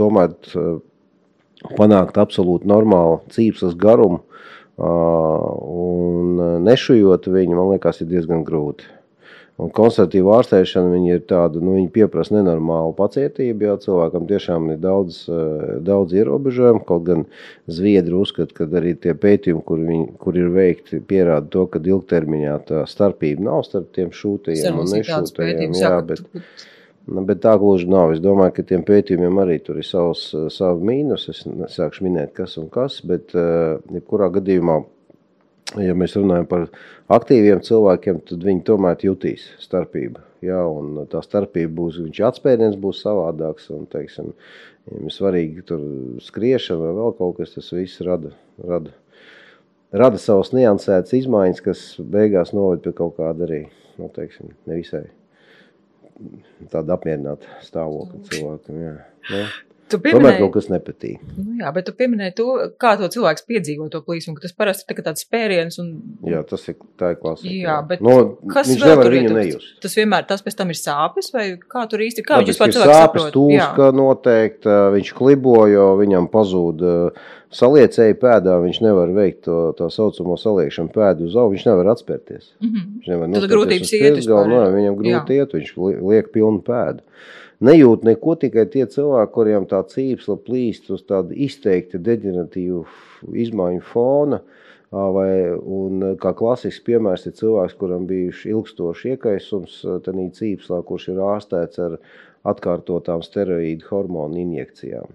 tomēr 0.00 0.32
panākt 1.76 2.16
absolūti 2.16 2.70
normālu 2.72 3.18
cīpslas 3.34 3.76
garumu 3.76 4.22
un 4.80 6.40
nešujot 6.64 7.28
viņu, 7.28 7.60
man 7.60 7.74
liekas, 7.74 8.00
ir 8.00 8.08
diezgan 8.14 8.40
grūti. 8.48 8.88
Un 9.56 9.70
konservatīva 9.72 10.34
ārstēšana 10.36 10.90
viņi 10.92 11.14
ir 11.14 11.22
tāda, 11.30 11.62
nu, 11.64 11.78
viņi 11.78 11.88
pieprasa 11.94 12.34
nenormālu 12.34 12.92
pacietību. 12.98 13.64
Jā, 13.64 13.78
cilvēkam 13.80 14.26
tiešām 14.28 14.68
ir 14.74 14.82
daudz, 14.82 15.22
eh, 15.32 15.78
daudz 15.86 16.12
ierobežojumu. 16.12 16.84
Kaut 16.84 17.06
gan 17.08 17.24
Zviedri 17.64 18.12
uzskata, 18.12 18.52
ka 18.52 18.68
arī 18.68 18.92
tie 19.00 19.14
pētījumi, 19.16 19.64
kur, 19.64 19.80
viņi, 19.80 20.06
kur 20.20 20.36
ir 20.36 20.52
veikti, 20.52 21.00
pierāda 21.00 21.48
to, 21.48 21.64
ka 21.72 21.80
ilgtermiņā 21.80 22.56
tā 22.68 22.84
starpība 22.84 23.48
nav 23.48 23.64
starp 23.64 23.92
tiem 23.96 24.12
šūtajiem 24.12 24.80
un 24.82 24.92
nešūtajiem. 24.92 25.72
Jā, 25.80 26.00
bet, 26.04 26.20
Nu, 27.06 27.22
Bet 27.22 27.38
tā 27.38 27.52
gluži 27.54 27.86
nav. 27.86 28.16
Es 28.16 28.18
domāju, 28.18 28.56
ka 28.56 28.64
tiem 28.66 28.82
pētījumiem 28.82 29.38
arī 29.38 29.60
tur 29.62 29.78
ir 29.78 29.86
savs, 29.86 30.32
savi 30.50 30.88
mīnus. 30.88 31.28
Es 31.30 31.44
nesākšu 31.46 32.02
minēt, 32.02 32.32
kas 32.34 32.56
un 32.58 32.66
kas, 32.68 32.98
bet 33.06 33.30
uh, 33.38 33.78
jebkurā 33.94 34.26
gadījumā, 34.34 34.80
ja 35.74 35.96
mēs 35.98 36.14
runājam 36.18 36.46
par 36.50 36.68
aktīviem 37.16 37.62
cilvēkiem, 37.66 38.20
tad 38.28 38.44
viņi 38.46 38.64
tomēr 38.68 39.02
jutīs 39.08 39.48
starpību. 39.62 40.22
Jā, 40.46 40.60
un 40.68 41.00
tā 41.10 41.22
starpība 41.24 41.72
būs, 41.80 41.98
viņš 42.04 42.22
atspēriens 42.28 42.78
būs 42.80 43.02
savādāks, 43.02 43.70
un, 43.74 43.86
teiksim, 43.90 44.30
ja 44.86 45.00
ir 45.00 45.14
svarīgi 45.14 45.64
tur 45.66 45.82
skriešana 46.22 46.84
vai 46.84 46.94
vēl 47.00 47.16
kaut 47.18 47.40
kas, 47.40 47.56
tas 47.56 47.72
viss 47.74 48.04
rada, 48.06 48.30
rada, 48.62 48.94
rada 49.96 50.20
savas 50.22 50.52
niansētas 50.54 51.16
izmaiņas, 51.18 51.62
kas 51.64 51.86
beigās 51.98 52.54
noved 52.54 52.84
pie 52.84 52.94
kaut 52.96 53.16
kāda 53.18 53.48
arī, 53.48 53.64
nu, 53.98 54.10
teiksim, 54.14 54.52
nevisai 54.70 55.06
tāda 56.72 56.96
apmierināta 56.96 57.58
stāvokļa 57.64 58.22
cilvēkam. 58.30 58.82
Jā. 58.84 58.94
Jā. 59.32 59.46
Tu 59.86 60.00
Tomēr 60.00 60.16
pieminēji, 60.16 60.38
kaut 60.42 60.52
kas 60.56 60.66
nepatīk. 60.66 61.20
nu, 61.38 61.60
jā, 61.60 61.68
bet 61.76 61.84
tu 61.86 61.92
pieminēji 61.94 62.34
to, 62.34 62.46
kā 62.82 62.96
to 62.98 63.06
cilvēks 63.14 63.44
piedzīvo 63.46 63.86
to 63.92 64.00
plīsumu, 64.02 64.34
ka 64.34 64.42
tas 64.48 64.52
parasti 64.58 64.82
ir 64.90 65.02
tāds 65.06 65.22
spēriens 65.22 65.78
un 65.78 65.92
Jā, 66.26 66.40
tas 66.42 66.64
ir, 66.68 66.74
tā 66.98 67.12
ir 67.14 67.20
klasika. 67.20 67.52
Jā, 67.54 67.76
bet 67.86 68.02
no, 68.02 68.16
kas 68.50 68.66
viņš 68.72 68.82
nevar 68.82 69.10
viņu 69.14 69.30
nejust. 69.36 69.68
tas 69.84 69.94
vienmēr 69.94 70.26
tas 70.26 70.42
pēc 70.42 70.56
tam 70.58 70.74
ir 70.74 70.80
sāpes 70.80 71.30
vai 71.32 71.46
kā 71.62 71.84
tur 71.86 72.02
īsti, 72.02 72.24
kā 72.26 72.40
viņš 72.42 72.50
Tāpēc, 72.50 72.52
vispār 72.56 72.66
ka 72.66 72.76
cilvēks 72.80 72.98
sāpes 72.98 73.22
saprot? 73.28 73.38
Jā. 73.54 73.68
tūska 73.70 73.88
noteikti, 74.00 74.66
ā, 74.74 74.80
viņš 74.96 75.12
klibo, 75.20 75.54
jo 75.70 75.86
viņam 76.02 76.26
pazūd 76.34 76.82
ā, 76.82 76.96
saliecēji 77.56 78.18
pēdā, 78.20 78.58
viņš 78.66 78.82
nevar 78.82 79.14
veikt 79.14 79.44
to 79.46 79.60
tā 79.78 79.86
saucamo 79.94 80.34
saliekšanu 80.40 80.90
pēdu 80.92 81.28
uz 81.30 81.36
augu, 81.38 81.54
viņš 81.54 81.66
nevar 81.70 81.92
atspērties. 81.94 82.50
Mhm. 82.58 82.82
Viņš 83.06 83.08
nevar 83.14 83.48
grūtības 83.54 83.86
uz 83.86 83.92
iet 84.02 84.18
piesgalu, 84.18 84.50
jā. 84.58 84.66
Viņam 84.74 84.98
grūti 84.98 85.38
iet, 85.38 85.54
viņš 85.54 85.70
li- 85.78 86.00
liek 86.10 86.32
pilnu 86.34 86.58
pēdu. 86.66 87.06
Nejūt 87.64 88.02
neko 88.04 88.34
tikai 88.36 88.66
tie 88.68 88.84
cilvēki, 88.84 89.32
kuriem 89.32 89.64
tā 89.70 89.80
cīpsla 89.88 90.36
plīst 90.44 90.90
uz 90.92 91.06
tādu 91.08 91.32
izteikti 91.46 92.00
deģeneratīvu 92.04 92.82
izmaiņu 93.32 93.84
fona. 93.92 94.42
Vai, 94.92 95.30
un, 95.56 96.04
kā 96.20 96.30
klasisks 96.36 96.84
piemērs 96.86 97.26
ir 97.26 97.34
cilvēks, 97.40 97.74
kuram 97.80 98.04
bijuši 98.06 98.52
ilgstoši 98.52 99.14
iekaisums 99.14 99.80
tādā 100.04 100.28
cīpslā, 100.36 100.82
kurš 100.86 101.08
ir 101.14 101.22
ārstēts 101.26 101.80
ar 101.82 101.96
atkārtotām 102.46 103.24
steroīdu 103.24 103.88
hormonu 103.90 104.38
injekcijām. 104.44 105.10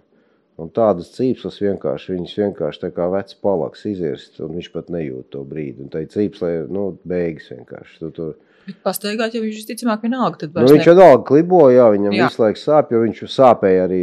Un 0.61 0.69
tādas 0.75 1.13
cīpslas 1.15 1.61
vienkārši, 1.63 2.17
viņas 2.17 2.37
vienkārši 2.41 2.81
tā 2.83 2.89
kā 2.93 3.07
vecs 3.13 3.37
palaks 3.41 3.85
izirst, 3.89 4.41
un 4.43 4.57
viņš 4.57 4.69
pat 4.73 4.91
nejūt 4.93 5.31
to 5.33 5.45
brīdi. 5.47 5.85
Un 5.85 5.93
tai 5.93 6.03
cīpslai 6.11 6.51
nu, 6.73 6.91
beigas 7.07 7.47
vienkārši. 7.53 7.97
Tu, 8.01 8.11
tu, 8.17 8.27
Bet 8.65 8.77
pastaigāt, 8.85 9.33
jau 9.35 9.41
viņš 9.43 9.57
visticamāk 9.61 10.03
vienalga, 10.05 10.43
tad 10.43 10.57
Nu, 10.57 10.67
viņš 10.69 10.89
vienalga 10.91 11.23
klibo, 11.27 11.61
jā, 11.73 11.87
viņam 11.93 12.13
Jā. 12.15 12.27
visu 12.27 12.43
laiku 12.43 12.61
sāp, 12.61 12.91
jo 12.93 13.01
viņš 13.01 13.23
sāpēja 13.33 13.87
arī 13.87 14.01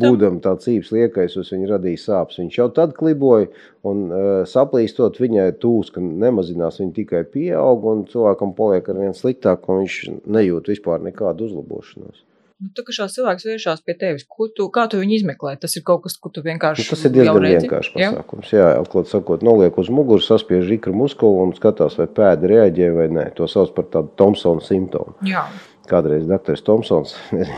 būdam 0.00 0.38
tā 0.44 0.54
cīps 0.62 0.92
liekaisus, 0.96 1.52
viņa 1.52 1.68
radīja 1.74 2.02
sāpes. 2.04 2.40
Viņš 2.40 2.58
jau 2.60 2.68
tad 2.78 2.94
kliboja, 2.96 3.50
un 3.90 4.06
uh, 4.08 4.30
saplīstot 4.48 5.20
viņai 5.20 5.50
tūska 5.60 6.00
nemazinās, 6.00 6.80
viņa 6.80 6.96
tikai 6.96 7.22
pieaug, 7.34 7.86
un 7.92 8.02
cilvēkam 8.10 8.56
paliek 8.56 8.88
ar 8.88 9.04
vien 9.04 9.16
sliktāk, 9.16 9.68
un 9.68 9.84
viņš 9.84 10.00
nejūt 10.38 10.72
vispār 10.72 11.04
nekādu 11.04 11.50
uzlabošanos. 11.50 12.24
Nu, 12.60 12.68
tā 12.76 12.82
kā 12.84 12.92
šāds 12.92 13.14
cilvēks 13.16 13.46
vēršās 13.48 13.80
pie 13.86 13.94
tevis, 13.96 14.26
tu, 14.56 14.66
kā 14.72 14.82
tu 14.92 14.98
viņu 15.00 15.14
izmeklē? 15.16 15.54
Tas 15.62 15.78
ir 15.78 15.84
kaut 15.86 16.02
kas, 16.04 16.18
ko 16.20 16.28
tu 16.28 16.42
Nu, 16.42 16.50
vienkārši 16.50 16.84
tas 16.90 17.04
ir 17.08 17.14
diezgan 17.14 17.46
vienkāršs 17.46 17.94
Jā? 17.96 18.10
pasākums. 18.12 18.50
Jā, 18.52 18.66
atklāt 18.82 19.08
sakot, 19.08 19.44
noliek 19.46 19.78
uz 19.80 19.88
muguras, 19.88 20.28
saspiež 20.28 20.68
ikru 20.76 20.92
muskuli 20.92 21.40
un 21.46 21.54
skatās, 21.56 21.96
vai 21.96 22.04
pēda 22.20 22.50
reaģē 22.52 22.90
vai 22.98 23.08
nē. 23.16 23.26
To 23.38 23.48
sauc 23.48 23.72
par 23.76 23.88
tādu 23.94 24.12
Thompsona 24.20 24.60
simptomu. 24.66 25.16
Jā. 25.24 25.46
Kādreiz 25.88 26.28
doktors 26.28 26.60
Thompsons, 26.66 27.16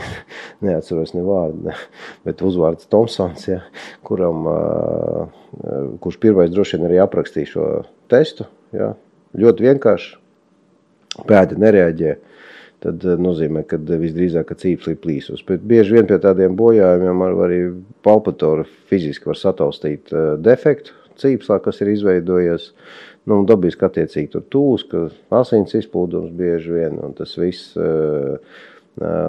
neatceros 0.63 1.11
ne 1.17 1.27
vārdu, 1.27 1.67
ne, 1.67 1.75
bet 2.23 2.39
uzvārds 2.47 2.87
Thompsons, 2.87 3.43
ja, 3.51 3.59
kuram, 4.07 4.47
kurš 5.99 6.21
pirmais 6.23 6.53
droši 6.53 6.79
vien 6.79 6.87
arī 6.87 7.03
aprakstīja 7.03 7.51
šo 7.51 7.71
testu. 8.11 8.47
Ja, 8.71 8.93
ļoti 9.35 9.67
vienkārši. 9.67 10.15
Pēda 11.27 11.59
nereaģē. 11.61 12.15
Tad 12.83 13.05
ā, 13.07 13.15
nozīmē, 13.21 13.63
ka 13.69 13.79
visdrīzāk 13.79 14.49
ka 14.49 14.57
cīpsli 14.59 14.97
plīsus. 14.99 15.45
Bet 15.47 15.63
bieži 15.67 15.97
vien 15.97 16.09
pie 16.09 16.19
tādiem 16.23 16.57
bojājumiem 16.59 17.23
var 17.23 17.47
arī 17.47 17.61
palpatori 18.05 18.67
fiziski 18.91 19.31
var 19.31 19.39
sataustīt 19.39 20.11
ā, 20.11 20.33
defektu 20.41 20.95
cīpslā, 21.21 21.59
kas 21.63 21.81
ir 21.83 21.93
izveidojies. 21.93 22.71
Nu, 23.29 23.39
dabiski 23.47 23.85
attiecīgi 23.87 24.33
tur 24.33 24.43
tūs, 24.51 24.83
ka 24.89 25.07
asins 25.39 25.75
izplūdums 25.79 26.33
bieži 26.35 26.73
vien, 26.75 26.97
un 26.99 27.13
tas 27.15 27.37
viss 27.39 27.77
uh, 27.79 28.35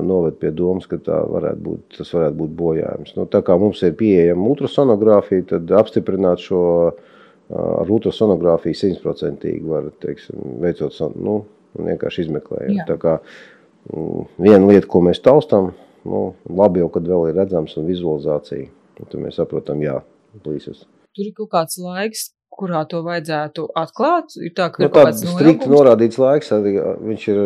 noved 0.03 0.41
pie 0.41 0.51
domas, 0.51 0.89
ka 0.91 0.99
varētu 0.99 1.63
būt, 1.63 1.85
tas 2.01 2.11
varētu 2.17 2.37
būt 2.41 2.57
bojājums. 2.59 3.15
Nu, 3.17 3.29
tā 3.31 3.41
kā 3.47 3.55
mums 3.61 3.85
ir 3.87 3.95
pieejama 4.01 4.51
ultrasonogrāfija, 4.51 5.47
tad 5.55 5.71
apstiprināt 5.79 6.43
šo 6.45 6.65
ar 7.55 7.91
ultrasonogrāfiju 7.93 8.81
simtprocentīgi 8.81 9.69
var, 9.69 9.91
teiksim, 10.03 10.41
veicot, 10.63 10.97
nu, 11.21 11.43
vienkārši 11.79 12.27
izmeklējot. 12.27 12.85
Tā 12.89 12.99
kā 13.01 13.17
mm, 13.91 14.29
viena 14.47 14.71
lieta, 14.71 14.89
ko 14.91 15.03
mēs 15.07 15.23
taustām, 15.25 15.73
nu, 16.09 16.25
labi 16.49 16.85
jau, 16.85 16.91
kad 16.95 17.09
vēl 17.09 17.31
ir 17.31 17.39
redzams 17.41 17.77
un 17.81 17.89
vizualizācija, 17.91 18.71
tad 19.01 19.19
mēs 19.21 19.41
saprotam, 19.41 19.83
jā, 19.85 19.99
plīsas. 20.45 20.87
Tur 21.15 21.29
ir 21.29 21.35
kaut 21.37 21.53
kāds 21.53 21.79
laiks, 21.79 22.29
kurā 22.55 22.85
to 22.91 23.03
vajadzētu 23.05 23.67
atklāt? 23.79 24.37
Ir 24.43 24.55
tā, 24.57 24.69
ka 24.75 24.85
nu, 24.85 24.91
tāds 24.95 25.25
strikti 25.27 25.71
norādīts 25.71 26.19
laiks, 26.21 26.53
viņš 26.55 27.27
ir 27.33 27.43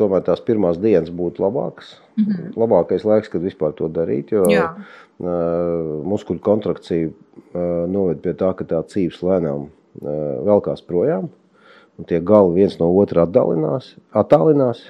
tomēr 0.00 0.24
tās 0.26 0.42
pirmās 0.44 0.80
dienas 0.80 1.12
būtu 1.14 1.44
labāks. 1.44 1.96
Mm 2.18 2.24
-hmm. 2.26 2.54
Labākais 2.60 3.04
laiks, 3.08 3.32
kad 3.32 3.42
vispār 3.42 3.72
to 3.76 3.88
darīt, 3.88 4.32
jo 4.32 4.44
Jā. 4.50 4.74
muskuļu 6.04 6.40
kontrakcija 6.40 7.10
noved 7.88 8.20
pie 8.20 8.34
tā, 8.34 8.54
ka 8.54 8.64
tā 8.64 8.82
cīps 8.84 9.22
lēnām 9.24 9.68
velkās 10.44 10.82
projām, 10.82 11.30
un 12.00 12.08
tie 12.08 12.22
gali 12.24 12.56
viens 12.56 12.80
no 12.80 12.88
otra 13.02 13.28
atdalinās, 13.28 13.92
attālinās, 14.16 14.86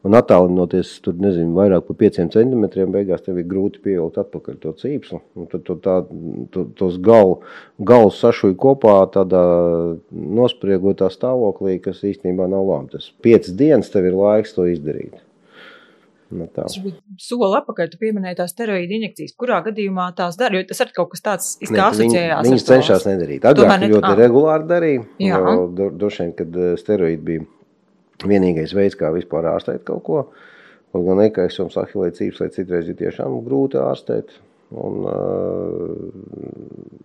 Un 0.00 0.16
attālinoties 0.16 0.94
tur, 1.04 1.12
nezinu, 1.20 1.52
vairāk 1.58 1.84
par 1.84 1.96
5 2.00 2.30
centimetriem, 2.32 2.88
beigās 2.94 3.20
tev 3.20 3.36
ir 3.42 3.48
grūti 3.50 3.82
pievilkt 3.84 4.16
atpakaļ 4.22 4.56
to 4.62 4.72
cīpslu. 4.80 5.20
Tad 5.52 5.66
tu 5.66 5.76
tā, 5.84 5.96
tu, 6.54 6.64
tos 6.78 6.96
galu, 7.04 7.42
galus 7.90 8.20
sašuji 8.22 8.56
kopā 8.62 8.94
tādā 9.12 9.42
nospriegotā 10.40 11.10
stāvoklī, 11.12 11.76
kas 11.84 12.00
īstenībā 12.00 12.48
nav 12.48 12.64
labi. 12.70 12.94
Tas 12.96 13.10
5 13.28 13.52
dienas 13.60 13.92
tev 13.92 14.08
ir 14.08 14.16
laiks 14.16 14.56
to 14.56 14.64
izdarīt. 14.72 15.20
Nu, 16.30 16.46
Soli 17.18 17.56
atpakaļ, 17.58 17.88
tu 17.90 17.98
pieminēji 18.00 18.38
tās 18.38 18.52
steroīdu 18.54 18.94
injekcijas. 19.00 19.32
Kurā 19.38 19.60
gadījumā 19.66 20.10
tās 20.18 20.38
dara? 20.38 20.60
Jo 20.60 20.68
tas 20.68 20.82
ir 20.84 20.92
kaut 20.94 21.10
kas 21.14 21.24
tāds, 21.26 21.48
kā 21.64 21.88
asociējās. 21.88 22.44
Viņi, 22.46 22.52
viņas 22.54 22.66
cenšas 22.68 23.06
nedarīt. 23.08 23.46
Agrāk 23.50 23.86
ļoti 23.90 24.12
regulāri 24.20 24.68
darīja. 24.70 25.40
Droši 25.74 26.22
vien, 26.24 26.36
kad 26.38 26.60
eh, 26.60 26.76
steroīdi 26.78 27.26
bija 27.26 27.48
vienīgais 28.30 28.74
veids, 28.76 28.98
kā 29.00 29.10
vispār 29.14 29.50
ārstēt 29.54 29.82
kaut 29.88 30.04
ko. 30.06 30.22
Kaut 30.90 31.06
gan 31.06 31.20
nekaisums, 31.22 31.76
ahilē 31.78 32.10
cīpslē 32.14 32.50
citreiz 32.54 32.88
ir 32.90 32.98
tiešām 32.98 33.36
grūti 33.46 33.78
ārstēt. 33.82 34.34
Un, 34.70 35.00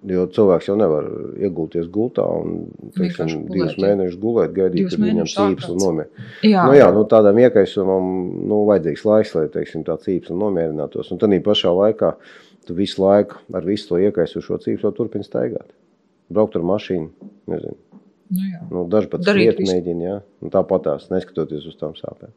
jo 0.05 0.25
cilvēks 0.35 0.67
jau 0.69 0.75
nevar 0.77 1.07
iegulties 1.41 1.87
gultā 1.89 2.25
un 2.29 2.67
teiksim, 2.93 3.47
divus 3.49 3.73
mēnešus 3.81 4.19
gulēt, 4.21 4.53
gaidīt, 4.53 4.91
kad 4.91 5.01
viņam 5.01 5.29
cīpsli 5.31 5.77
nomierina. 5.81 6.27
Jā. 6.45 6.67
Nu, 6.69 6.75
jā, 6.77 6.91
nu, 6.93 7.05
tādam 7.09 7.39
iekaisumam 7.41 8.11
nu, 8.45 8.61
vajadzīgs 8.69 9.05
laiks, 9.09 9.33
lai 9.37 9.47
teiksim, 9.53 9.85
tā 9.87 9.97
cīpsli 10.03 10.37
nomierinātos. 10.37 11.09
Un 11.09 11.21
tad 11.21 11.33
pašā 11.45 11.73
laikā 11.73 12.13
tu 12.69 12.77
visu 12.77 13.01
laiku 13.01 13.41
ar 13.53 13.65
visu 13.65 13.89
to 13.89 14.01
iekaisušo 14.03 14.61
cīpsli 14.67 14.93
turpini 14.97 15.25
staigāt. 15.25 15.73
Braukt 16.29 16.57
ar 16.57 16.65
mašīnu, 16.65 17.31
nezinu, 17.49 17.77
Nu, 18.33 18.41
jā. 18.49 18.63
nu, 18.71 18.85
daži 18.89 19.09
pat 19.11 19.25
skriet 19.25 19.59
mēģina, 19.61 20.05
jā. 20.05 20.15
Un 20.41 20.53
tāpat 20.53 20.87
tās, 20.87 21.09
neskatoties 21.11 21.67
uz 21.69 21.77
tām 21.77 21.93
sāpēm. 21.97 22.33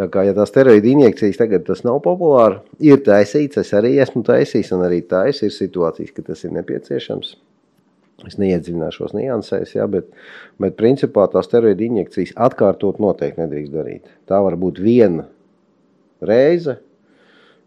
Tā 0.00 0.06
kā, 0.08 0.22
ja 0.24 0.32
tās 0.36 0.48
steroīdu 0.48 0.94
injekcijas 0.94 1.40
tagad 1.40 1.66
tas 1.66 1.82
nav 1.84 1.98
populāri, 2.04 2.60
ir 2.88 3.02
taisīts, 3.04 3.60
es 3.60 3.72
arī 3.76 3.98
esmu 4.00 4.22
taisījis, 4.24 4.70
un 4.76 4.86
arī 4.86 5.02
tais 5.10 5.42
ir 5.44 5.52
situācijas, 5.52 6.14
ka 6.16 6.24
tas 6.30 6.44
ir 6.46 6.54
nepieciešams. 6.56 7.34
Es 8.28 8.36
neiedziļināšos 8.40 9.12
niansēs, 9.16 9.74
ja, 9.76 9.86
bet, 9.88 10.08
bet 10.60 10.76
principā 10.80 11.26
tās 11.32 11.48
steroīdu 11.48 11.86
injekcijas 11.86 12.34
atkārtot 12.48 13.00
noteikti 13.00 13.40
nedrīkst 13.40 13.76
darīt. 13.76 14.08
Tā 14.28 14.40
var 14.44 14.56
būt 14.60 14.80
viena 14.84 15.26
reize, 16.24 16.78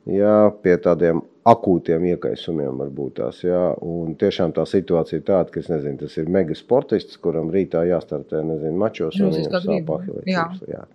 ja, 0.09 0.35
pie 0.61 0.77
tādiem 0.81 1.23
akūtiem 1.49 2.05
iekaisumiem 2.13 2.79
varbūt 2.79 3.17
tās, 3.19 3.41
jā, 3.43 3.61
un 3.83 4.15
tiešām 4.19 4.53
tā 4.55 4.63
situācija 4.69 5.19
ir 5.19 5.25
tāda, 5.27 5.51
ka, 5.51 5.59
es 5.63 5.69
nezinu, 5.71 5.99
tas 6.05 6.15
ir 6.21 6.31
mega 6.31 6.55
sportists, 6.55 7.19
kuram 7.23 7.51
rītā 7.53 7.83
jāstartē, 7.89 8.43
nezinu, 8.47 8.77
mačos, 8.79 9.19
un 9.19 9.33
viņam 9.35 9.57
sāp 9.65 9.91
ahilēs. 9.97 10.61
Jā. 10.71 10.85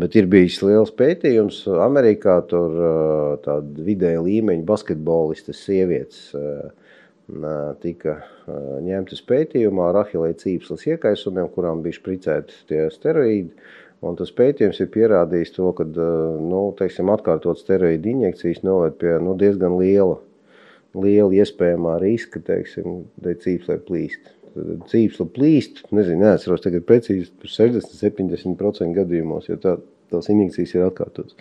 Bet 0.00 0.16
ir 0.18 0.26
bijis 0.26 0.56
liels 0.64 0.90
pētījums 0.96 1.60
Amerikā, 1.84 2.40
tur 2.50 2.72
tāda 3.44 3.84
vidēja 3.86 4.24
līmeņa 4.24 4.66
basketbolistas 4.66 5.60
sievietes 5.68 6.32
tika 7.80 8.18
ņemtas 8.84 9.22
pētījumā 9.28 9.92
ar 9.92 10.00
ahilēja 10.02 10.40
cīpslas 10.42 10.84
iekaisumiem, 10.90 11.46
kurām 11.54 11.80
bija 11.84 11.96
špricēti 11.96 12.58
tie 12.68 12.82
steroīdi, 12.92 13.54
Un 14.04 14.16
tas 14.18 14.32
pētījums 14.36 14.80
ir 14.82 14.90
pierādījis 14.92 15.54
to, 15.54 15.70
ka 15.76 15.86
nu, 15.86 16.62
teiksim, 16.78 17.10
atkārtot 17.14 17.60
steroīdu 17.60 18.10
injekcijas 18.10 18.62
noved 18.66 18.98
pie 19.00 19.14
nu, 19.22 19.36
diezgan 19.40 19.78
liela, 19.78 20.18
liela 20.98 21.30
iespējamā 21.40 21.98
riska, 22.02 22.42
teiksim, 22.44 23.04
cīpslē 23.24 23.78
plīst. 23.86 24.32
Cīpsla 24.90 25.26
plīst, 25.34 25.82
nezinu, 25.94 26.20
neatceros 26.22 26.62
tagad 26.62 26.84
precīzi, 26.86 27.30
60-70% 27.42 28.92
gadījumos, 28.98 29.48
jo 29.50 29.56
tā, 29.62 29.78
tās 30.12 30.30
injekcijas 30.30 30.76
ir 30.76 30.86
atkārtotas. 30.86 31.34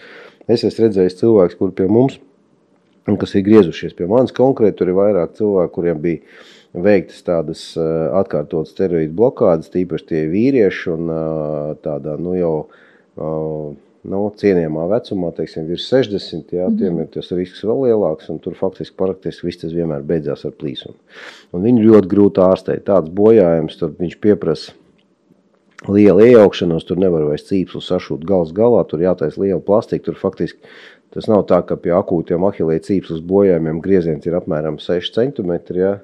Es 0.48 0.64
esmu 0.66 0.88
redzējis 0.88 1.20
cilvēks, 1.20 1.60
kur 1.60 1.76
pie 1.78 1.90
mums, 1.92 2.18
kas 3.06 3.36
ir 3.36 3.46
griezušies 3.46 3.94
pie 3.98 4.08
manis 4.10 4.34
konkrēti, 4.36 4.80
tur 4.80 4.90
ir 4.90 4.98
vairāk 4.98 5.36
cilvēku, 5.38 5.76
kuriem 5.78 6.02
bija 6.02 6.24
veiktas 6.74 7.22
tādas 7.26 7.64
eh, 7.78 7.88
atkārtotas 8.20 8.74
steroīdu 8.74 9.14
blokādes, 9.18 9.72
tīpaši 9.74 10.10
tie 10.10 10.22
vīrieši 10.32 10.94
un 10.94 11.10
eh, 11.14 11.74
tādā 11.86 12.18
nu 12.22 12.36
jau 12.38 12.54
eh, 12.66 13.74
nu, 14.10 14.22
cienījamā 14.40 14.88
vecumā, 14.92 15.32
teiksim, 15.38 15.68
virs 15.70 15.88
60, 15.92 16.52
jā, 16.52 16.68
mm 16.68 16.74
-hmm. 16.74 16.80
tiem 16.80 17.00
ir 17.00 17.10
tas 17.14 17.32
risks 17.32 17.64
vēl 17.64 17.86
lielāks, 17.88 18.30
un 18.30 18.40
tur 18.40 18.56
faktiski 18.60 18.98
praktiski 18.98 19.48
viss 19.48 19.62
tas 19.62 19.74
vienmēr 19.74 20.02
beidzās 20.02 20.46
ar 20.46 20.52
plīsumu. 20.52 20.98
Un 21.54 21.64
viņu 21.64 21.86
ļoti 21.90 22.08
grūti 22.08 22.42
ārstēt. 22.42 22.84
Tāds 22.90 23.10
bojājums, 23.10 23.78
tur 23.80 23.94
viņš 24.00 24.18
pieprasa 24.20 24.74
liela 25.88 26.24
iejaukšanos, 26.24 26.86
tur 26.88 26.98
nevar 26.98 27.24
vairs 27.28 27.48
cīpslu 27.48 27.82
sašūt 27.82 28.26
gals 28.26 28.52
galā, 28.52 28.84
tur 28.88 29.00
jātais 29.00 29.38
liela 29.38 29.62
plastika, 29.62 30.06
tur 30.06 30.16
faktiski 30.16 30.60
tas 31.14 31.28
nav 31.30 31.44
tā, 31.46 31.62
ka 31.62 31.78
pie 31.78 31.92
akūtiem 31.94 32.44
ahilē 32.48 32.80
cīpslas 32.82 33.22
bojājumiem 33.22 33.82
grieziens 33.84 34.26
ir 34.26 34.34
apmēram 34.34 34.80
6 34.82 35.14
cm, 35.14 35.52
jā, 35.78 36.00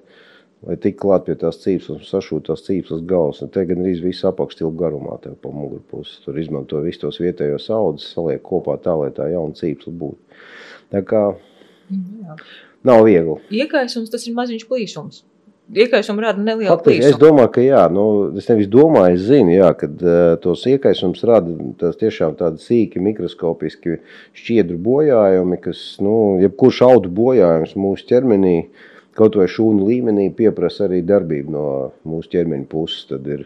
lai 0.67 0.75
tik 0.81 0.97
klāt 0.99 1.25
pie 1.27 1.35
tās 1.39 1.61
cīpslas 1.61 2.01
un 2.01 2.07
sašūt 2.07 2.49
tās 2.49 2.65
cīpslas 2.65 3.05
galvas. 3.07 3.41
Un 3.45 3.51
te 3.53 3.63
gan 3.69 3.83
arī 3.83 3.95
viss 4.03 4.27
apakštilp 4.27 4.75
garumā 4.79 5.15
tev 5.23 5.37
pa 5.43 5.53
mugurpusi. 5.55 6.19
Tur 6.25 6.39
izmanto 6.41 6.81
visus 6.83 7.03
tos 7.05 7.21
vietējos 7.23 7.69
audzes, 7.75 8.11
saliek 8.15 8.43
kopā 8.45 8.79
tā, 8.83 8.97
lai 8.99 9.09
tā 9.15 9.29
jauna 9.31 9.55
cīpsla 9.55 9.95
būtu. 10.03 10.43
Tā 10.93 11.03
kā 11.07 11.23
Jā. 11.93 12.37
nav 12.91 13.03
viegli. 13.07 13.39
Iekaisums 13.61 14.11
tas 14.11 14.27
ir 14.27 14.35
maziņš 14.37 14.67
plīsums. 14.69 15.23
Iekaisums 15.69 16.23
rada 16.25 16.41
nelielu 16.41 16.75
plīsumu. 16.81 17.11
Es 17.11 17.17
domāju, 17.21 17.51
ka 17.53 17.61
jā, 17.61 17.83
nu, 17.93 18.03
es 18.41 18.47
nevis 18.49 18.67
domāju, 18.73 19.19
es 19.19 19.27
zinu, 19.27 19.53
jā, 19.53 19.67
kad 19.77 20.01
uh, 20.01 20.31
tos 20.41 20.63
iekaisums 20.67 21.21
rada 21.29 21.53
tas 21.77 21.99
tiešām 22.01 22.33
tādi 22.39 22.63
sīki 22.63 23.03
mikroskopiski 23.05 23.99
šķiedru 24.33 24.79
bojājumi, 24.81 25.59
kas, 25.61 25.83
nu, 26.01 26.15
jebkurš 26.41 26.81
audu 26.87 27.13
bojājums 27.13 27.77
mūsu 27.77 28.09
ķermenī 28.09 28.55
uh, 28.63 28.88
kaut 29.19 29.35
vai 29.39 29.49
šūnu 29.51 29.87
līmenī 29.89 30.29
pieprasa 30.35 30.87
arī 30.87 31.01
darbību 31.07 31.53
no 31.53 31.65
mūsu 32.07 32.31
ķermeņa 32.35 32.67
puses. 32.71 33.03
Tad 33.11 33.27
ir, 33.27 33.45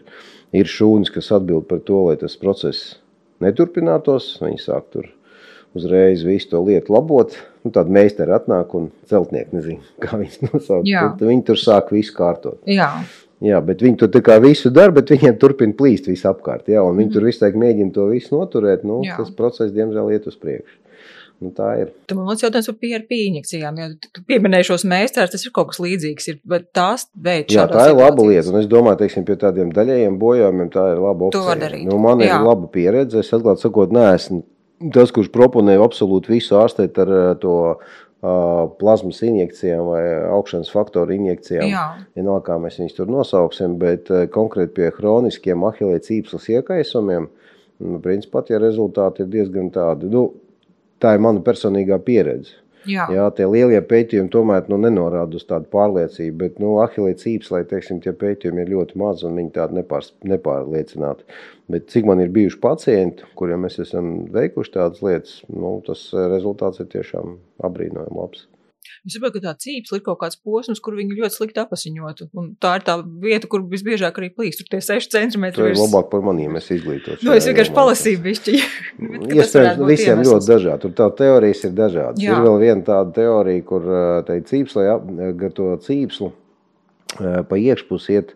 ir 0.54 0.70
šūnas, 0.70 1.12
kas 1.14 1.32
atbild 1.34 1.66
par 1.70 1.82
to, 1.86 2.04
lai 2.08 2.16
tas 2.20 2.38
process 2.40 2.96
neturpinātos. 3.44 4.36
Viņi 4.44 4.62
sāk 4.62 4.88
tur 4.94 5.10
uzreiz 5.74 6.22
visu 6.26 6.52
to 6.52 6.62
lietu 6.64 6.94
labot. 6.94 7.34
Nu, 7.64 7.72
Tāda 7.74 7.92
meistara 7.92 8.38
atnāk 8.38 8.74
un 8.78 8.90
celtnieki 9.10 9.58
nezinu, 9.58 9.82
kā 10.04 10.18
viņas 10.20 10.40
nosaukt. 10.46 10.88
Tur, 11.18 11.28
viņi 11.32 11.46
tur 11.50 11.60
sāk 11.60 11.92
visu 11.94 12.16
kārtot. 12.16 12.60
Jā. 12.70 12.92
Jā, 13.44 13.58
bet 13.60 13.82
viņi 13.84 13.98
tur 14.00 14.40
visu 14.40 14.70
dara, 14.72 14.94
bet 14.94 15.10
viņiem 15.12 15.34
turpina 15.42 15.74
plīst 15.76 16.06
visapkārt. 16.08 16.70
Jā, 16.70 16.80
un 16.86 16.96
viņi 16.96 17.10
mm 17.10 17.16
tur 17.16 17.26
visu 17.26 17.42
laiku 17.44 17.60
mēģina 17.60 17.92
to 17.92 18.06
visu 18.08 18.36
noturēt. 18.38 18.86
Nu, 18.88 19.02
jā. 19.04 19.18
tas 19.18 19.34
process, 19.34 19.74
diemžēl, 19.74 20.14
iet 20.14 20.28
uz 20.30 20.38
priekšu. 20.40 20.78
Nu, 21.42 21.50
tā 21.52 21.70
ir. 21.82 21.90
Tu 22.08 22.16
man 22.16 22.28
liekas, 22.30 22.44
jautājums 22.46 22.68
par 22.70 22.76
PRP 22.80 23.18
injekcijām. 23.26 23.80
Ja 23.80 23.88
tu 23.92 24.22
pieminēji 24.28 24.68
šos 24.70 24.86
meistarus, 24.88 25.32
tas 25.34 25.44
ir 25.44 25.52
kaut 25.56 25.72
kas 25.72 25.80
līdzīgs. 25.82 26.28
Ir, 26.30 26.38
bet 26.48 26.70
tās 26.76 27.08
veids 27.26 27.52
Jā, 27.52 27.66
tā 27.68 27.88
ir 27.90 27.98
laba 27.98 28.24
lieta. 28.24 28.48
Un 28.52 28.60
es 28.62 28.70
domāju, 28.70 29.02
teiksim, 29.02 29.26
pie 29.28 29.36
tādiem 29.42 29.74
daļējiem 29.74 30.16
bojājumiem 30.22 30.70
tā 30.72 30.86
ir 30.94 31.02
laba 31.04 31.28
opcija. 31.28 31.72
Nu, 31.84 31.98
man 32.00 32.22
ir 32.24 32.30
Jā. 32.30 32.40
laba 32.44 32.70
pieredze. 32.72 33.20
Es 33.20 33.34
atklāt 33.36 33.60
sakot, 33.64 33.92
neesmu 33.94 34.44
tas, 34.94 35.12
kurš 35.14 35.30
proponē 35.34 35.76
absolūti 35.82 36.34
visu 36.34 36.56
ārstēt 36.58 36.98
ar 37.02 37.12
eh, 37.14 37.28
to 37.42 37.54
plazmas 38.80 39.18
injekcijām 39.24 39.84
vai 39.84 40.02
augšanas 40.32 40.70
faktoru 40.72 41.12
injekcijām. 41.12 41.72
Vienalga, 42.16 42.44
kā 42.46 42.58
mēs 42.62 42.78
viņus 42.80 42.96
tur 42.96 43.10
nosauksim, 43.12 43.76
bet 43.80 44.08
uh, 44.12 44.24
konkrēti 44.32 44.72
pie 44.78 44.90
hroniskiem 44.96 45.64
ahilē 45.68 45.98
cīpslas 46.04 46.48
iekaisumiem, 46.54 47.28
nu, 47.84 48.00
principā 48.04 48.40
tie 48.46 48.56
rezultāti 48.62 49.24
ir 49.24 49.28
diezgan 49.34 49.68
tādi. 49.74 50.08
Nu, 50.12 50.30
tā 51.04 51.14
ir 51.14 51.24
mana 51.24 51.44
personīgā 51.44 52.00
pieredze. 52.04 52.60
Jā. 52.88 53.06
Jā, 53.12 53.24
tie 53.32 53.46
lielie 53.48 53.80
pētījumi 53.80 54.28
tomēr 54.32 54.66
nu, 54.68 54.76
nenorāda 54.80 55.38
uz 55.38 55.46
tādu 55.48 55.70
pārliecību, 55.72 56.36
bet 56.42 56.58
nu, 56.60 56.74
ahilē 56.84 57.14
cīps, 57.20 57.48
lai 57.54 57.62
teiksim, 57.68 58.02
tie 58.04 58.12
pētījumi 58.20 58.60
ir 58.60 58.72
ļoti 58.74 58.98
mazi 59.00 59.24
un 59.28 59.38
viņi 59.40 59.52
tādi 59.56 59.78
nepār, 59.78 60.04
nepārliecināti. 60.34 61.24
Bet 61.72 61.88
cik 61.92 62.08
man 62.10 62.20
ir 62.20 62.32
bijuši 62.34 62.60
pacienti, 62.60 63.30
kuriem 63.40 63.64
mēs 63.64 63.80
esam 63.86 64.10
veikuši 64.34 64.74
tādas 64.76 65.04
lietas, 65.04 65.38
nu, 65.48 65.78
tas 65.86 66.10
rezultāts 66.34 66.84
ir 66.84 66.90
tiešām 66.92 67.38
apbrīnojami 67.64 68.20
labs. 68.20 68.44
Es 69.04 69.16
saprotu, 69.16 69.38
ka 69.40 69.50
tā 69.50 69.54
cīpsla 69.64 69.98
ir 70.00 70.04
kaut 70.06 70.20
kāds 70.20 70.38
posms, 70.40 70.82
kur 70.84 70.96
viņi 70.98 71.18
ļoti 71.18 71.36
slikti 71.38 71.62
apasiņotu. 71.62 72.28
Un 72.40 72.52
tā 72.62 72.76
ir 72.78 72.86
tā 72.86 72.98
vieta, 73.02 73.50
kur 73.50 73.64
visbiežāk 73.70 74.20
arī 74.20 74.30
plīst. 74.34 74.62
Tur 74.62 74.70
tie 74.74 74.82
6 74.84 75.12
centimetri. 75.14 75.62
Tu 75.62 75.72
ir 75.72 75.80
labāk 75.80 76.10
par 76.12 76.24
maniem, 76.26 76.56
es 76.60 76.70
izglītošu. 76.74 77.24
Nu, 77.26 77.34
es 77.36 77.48
vienkārši 77.50 77.74
palasīju 77.76 78.22
bišķi. 78.28 78.56
Iespējams, 79.38 79.84
visiem 79.88 80.14
iemesls. 80.14 80.30
ļoti 80.30 80.52
dažādi. 80.52 80.82
Tur 80.86 80.96
tā 81.00 81.10
teorijas 81.22 81.66
ir 81.68 81.76
dažādas. 81.76 82.22
Jā. 82.22 82.36
Ir 82.36 82.48
vēl 82.48 82.62
viena 82.62 82.86
tāda 82.86 83.14
teorija, 83.20 83.66
kur 83.68 83.90
tai 84.28 84.40
cīpslai 84.48 84.88
gar 85.40 85.54
to 85.56 85.74
cīpslu 85.84 86.32
pa 87.14 87.58
iekšpusi 87.60 88.16
iet 88.16 88.34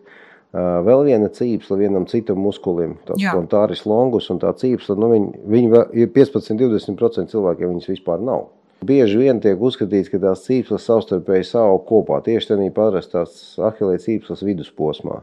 vēl 0.53 1.03
viena 1.05 1.29
cīpsla 1.29 1.77
vienam 1.77 2.07
citam 2.09 2.39
muskulim, 2.41 2.95
tāds 3.05 3.21
plantāris 3.21 3.85
longus, 3.85 4.29
un 4.33 4.39
tā 4.41 4.49
cīpsla, 4.57 4.95
nu, 4.97 5.11
viņi, 5.13 5.43
viņi 5.45 5.83
ir 6.03 6.09
15-20% 6.15 7.29
cilvēkiem 7.33 7.75
viņas 7.75 7.91
vispār 7.91 8.23
nav. 8.23 8.47
Bieži 8.85 9.19
vien 9.19 9.41
tiek 9.43 9.59
uzskatīts, 9.59 10.07
ka 10.11 10.21
tās 10.23 10.45
cīpslas 10.45 10.85
savstarpēji 10.87 11.49
savu 11.49 11.81
kopā, 11.87 12.21
tieši 12.23 12.53
tādā 12.53 12.69
parastās 12.75 13.57
ahilē 13.59 13.97
cīpslas 13.99 14.43
vidusposmā. 14.47 15.19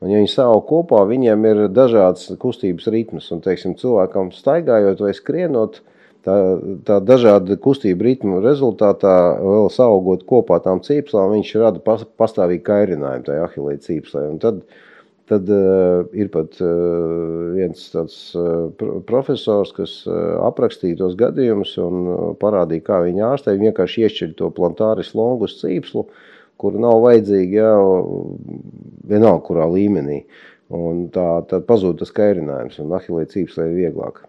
Un, 0.00 0.08
ja 0.08 0.20
viņi 0.20 0.32
stāv 0.32 0.62
kopā, 0.68 1.02
viņiem 1.08 1.46
ir 1.48 1.62
dažādas 1.72 2.28
kustības 2.40 2.88
ritmas. 2.92 3.28
Un, 3.32 3.40
teiksim, 3.44 3.76
cilvēkam 3.80 4.30
staigājot 4.32 5.00
vai 5.04 5.12
skrienot, 5.16 5.80
tā, 6.24 6.36
tā 6.88 7.00
dažāda 7.04 7.56
kustību 7.60 8.06
ritmu 8.08 8.40
rezultātā, 8.44 9.16
vēl 9.40 9.68
saugot 9.72 10.24
kopā 10.28 10.60
tām 10.64 10.80
cīpslām, 10.84 11.34
viņš 11.36 11.56
rada 11.60 11.84
pas, 11.84 12.04
pastāvīgu 12.20 12.64
kairinājumu 12.68 13.28
tajā 13.28 13.48
ahilē 13.48 13.76
cīpslē. 13.84 14.26
Un 14.32 14.40
tad, 14.44 14.62
tad 15.30 15.50
uh, 15.54 16.02
ir 16.16 16.30
pat 16.34 16.58
uh, 16.64 17.52
viens 17.54 17.84
tāds 17.92 18.16
uh, 18.38 18.70
profesors, 19.06 19.72
kas 19.76 19.94
uh, 20.08 20.40
aprakstīja 20.48 20.98
tos 21.00 21.14
gadījumus 21.20 21.76
un 21.82 22.00
uh, 22.02 22.22
parādīja, 22.40 22.86
kā 22.88 23.00
viņi 23.06 23.24
ārstē. 23.28 23.54
Viņi 23.54 23.70
vienkārši 23.70 24.06
iešķir 24.06 24.34
to 24.40 24.50
plantāris 24.56 25.14
longus 25.18 25.60
cīpslu, 25.62 26.06
kur 26.60 26.78
nav 26.82 27.00
vajadzīgi, 27.06 27.60
jā, 27.60 27.70
vienalga 29.12 29.44
kurā 29.46 29.68
līmenī. 29.70 30.24
Un 30.70 31.06
tā 31.14 31.28
tad 31.50 31.64
pazūd 31.66 32.02
tas 32.02 32.12
kairinājums, 32.14 32.78
un 32.82 32.92
ahilē 32.94 33.24
cīpslē 33.30 33.70
ir 33.70 33.78
vieglāk. 33.78 34.20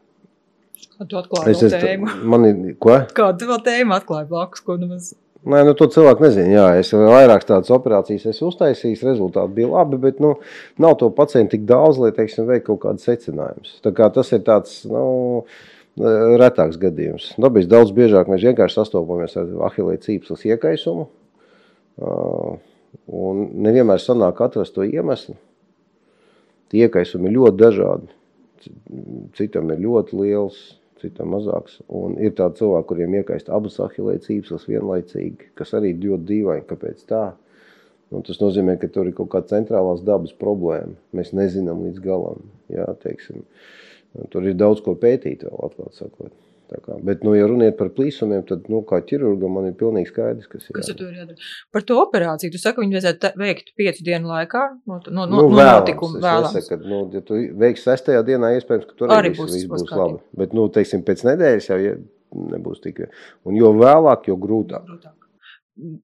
Tu 1.01 1.17
atklāji 1.17 1.53
es, 1.53 1.61
es, 1.65 1.75
tēmu. 1.81 2.13
Man 2.29 2.45
ir, 2.45 2.61
ko? 2.81 2.99
Kādu 3.17 3.49
vēl 3.49 3.61
tēmu 3.65 3.97
atklāji 3.97 4.29
blakus, 4.29 4.61
ko 4.65 4.77
nemaz. 4.77 5.11
Nē, 5.41 5.63
nu, 5.65 5.73
to 5.73 5.87
cilvēku 5.89 6.21
nezinu. 6.21 6.53
Jā, 6.53 6.65
es 6.77 6.91
vairāk 6.93 7.47
tādas 7.49 7.71
operācijas 7.73 8.27
esmu 8.29 8.51
uztaisījis, 8.51 9.01
rezultāti 9.07 9.55
bija 9.57 9.71
labi, 9.71 9.97
bet 10.03 10.19
nu, 10.21 10.35
nav 10.81 10.99
to 10.99 11.09
pacientu 11.17 11.55
tik 11.55 11.63
daudz, 11.69 11.97
lai 11.97 12.11
teiksim, 12.13 12.45
veiktu 12.45 12.75
kaut 12.75 12.83
kādus 12.83 13.07
secinājumus. 13.09 13.79
Tā 13.81 14.09
tas 14.13 14.29
ir 14.37 14.43
tāds 14.45 14.75
nu, 14.85 15.01
retāks 16.41 16.77
gadījums. 16.81 17.31
Dabīs 17.41 17.65
daudz 17.71 17.89
biežāk 17.95 18.29
mēs 18.29 18.45
vienkārši 18.45 18.77
sastopamies 18.77 19.33
ar 19.41 19.49
ahilē 19.71 19.97
cīpslas 20.03 20.45
iekaisumu. 20.45 21.07
Un 23.09 23.41
nevienmēr 23.65 24.01
sanāk 24.03 24.43
atrast 24.45 24.75
to 24.77 24.85
iemeslu. 24.85 25.35
Tie 26.69 26.85
iekaisumi 26.85 27.31
ir 27.31 27.37
ļoti 27.39 27.59
dažādi. 27.59 28.13
Citam 29.35 29.73
ir 29.73 29.81
ļoti 29.81 30.21
liels, 30.21 30.61
citam 31.01 31.33
mazāks. 31.35 31.79
Un 31.87 32.17
ir 32.21 32.35
tādi 32.37 32.61
cilvēki, 32.61 32.87
kuriem 32.91 33.15
iekaist 33.19 33.51
abas 33.53 33.79
ahilē 33.83 34.17
cīpslas 34.23 34.67
vienlaicīgi, 34.69 35.51
kas 35.59 35.73
arī 35.77 35.93
ļoti 35.97 36.27
dīvaini, 36.31 36.67
kāpēc 36.69 37.05
tā. 37.09 37.25
Un 38.11 38.25
tas 38.27 38.41
nozīmē, 38.41 38.75
ka 38.79 38.89
tur 38.91 39.07
ir 39.07 39.15
kaut 39.15 39.31
kāda 39.31 39.53
centrālās 39.53 40.03
dabas 40.03 40.33
problēma. 40.35 40.97
Mēs 41.15 41.31
nezinām 41.37 41.85
līdz 41.85 42.03
galam. 42.03 42.43
Jā, 42.71 42.89
teiksim. 43.03 43.45
Tur 44.33 44.47
ir 44.47 44.57
daudz 44.59 44.83
ko 44.83 44.97
pētīt 44.99 45.45
vēl, 45.47 45.59
atklāt 45.67 45.95
sakot. 45.95 46.33
Kā, 46.71 46.95
bet, 47.03 47.25
nu, 47.27 47.33
ja 47.35 47.47
runiet 47.49 47.75
par 47.75 47.89
plīsumiem, 47.91 48.45
tad, 48.47 48.69
nu, 48.71 48.79
kā 48.87 49.01
ķirurgam, 49.03 49.51
man 49.57 49.67
ir 49.67 49.73
pilnīgi 49.79 50.07
skaidrs, 50.07 50.47
kas 50.47 50.69
ir. 50.69 50.75
Kas 50.77 50.87
tur 50.93 51.09
ir 51.09 51.17
jādara? 51.19 51.49
Par 51.75 51.83
to 51.83 51.97
operāciju, 51.99 52.53
tu 52.53 52.61
saki, 52.61 52.79
viņu 52.85 52.95
vajadzētu 52.95 53.31
veikt 53.41 53.73
piecu 53.75 54.05
dienu 54.07 54.31
laikā, 54.31 54.63
no, 54.87 55.01
no, 55.09 55.27
nu, 55.27 55.43
no 55.51 55.65
notikuma 55.67 56.21
vēlams. 56.23 56.55
Nesaku, 56.55 56.79
ka, 56.79 56.91
nu, 56.93 57.01
ja 57.11 57.23
tu 57.27 57.41
veiksi 57.59 57.89
sestajā 57.89 58.23
dienā, 58.29 58.53
iespējams, 58.55 58.87
ka 58.87 58.99
tur 59.01 59.11
arī 59.17 59.33
viss, 59.35 59.51
viss 59.51 59.67
būs, 59.67 59.83
būs 59.83 59.99
labi. 59.99 60.21
Bet, 60.39 60.55
nu, 60.55 60.69
teiksim, 60.71 61.03
pēc 61.07 61.25
nedēļas 61.27 61.71
jau 61.73 61.79
ja 61.83 61.97
nebūs 62.55 62.79
tik, 62.85 63.03
un 63.43 63.59
jo 63.59 63.73
vēlāk, 63.75 64.31
jo 64.31 64.39
grūtāk. 64.39 64.87
Grūtāk. 64.87 65.17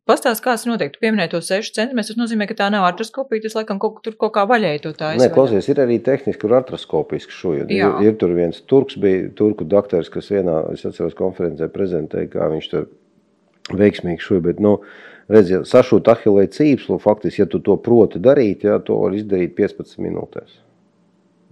Pastāst, 0.10 0.42
kāds 0.42 0.64
notiek. 0.66 0.90
Tu 0.94 1.02
pieminēji 1.04 1.32
to 1.36 1.40
6 1.46 1.76
centimetrus. 1.76 2.10
Tas 2.10 2.18
nozīmē, 2.18 2.48
ka 2.50 2.56
tā 2.58 2.70
nav 2.74 2.88
artroskopija. 2.88 3.44
Tas, 3.44 3.56
laikam, 3.60 3.78
kaut, 3.82 4.00
tur 4.06 4.16
kaut 4.18 4.34
kā 4.34 4.46
vaļēji 4.50 4.82
to 4.88 4.94
tā. 4.98 5.12
Nē, 5.20 5.28
klausies, 5.34 5.68
ir 5.70 5.82
arī 5.84 6.00
tehniski, 6.04 6.40
kur 6.42 6.56
artroskopiski 6.58 7.36
šoju. 7.36 7.68
Ir, 7.74 8.00
ir 8.08 8.16
tur 8.18 8.34
viens 8.38 8.58
turks, 8.70 8.98
bija 9.02 9.28
turku 9.38 9.68
doktors, 9.70 10.10
kas 10.14 10.32
vienā, 10.34 10.64
es 10.74 10.86
atceros, 10.88 11.14
konferencē 11.18 11.70
prezentēja, 11.74 12.32
kā 12.34 12.48
viņš 12.56 12.70
tur 12.72 12.88
veiksmīgi 13.78 14.26
šoju. 14.26 14.46
Bet, 14.48 14.64
nu, 14.66 14.80
redz, 15.30 15.54
ja 15.54 15.62
sašūt 15.68 16.10
ahilē 16.16 16.48
cīpslu, 16.58 16.98
faktiski, 17.04 17.44
ja 17.44 17.50
tu 17.52 17.62
to 17.62 17.78
proti 17.78 18.24
darīt, 18.24 18.66
jā, 18.66 18.80
to 18.82 18.98
var 19.04 19.14
izdarīt 19.20 19.54
15 19.60 20.02
minūtēs. 20.02 20.58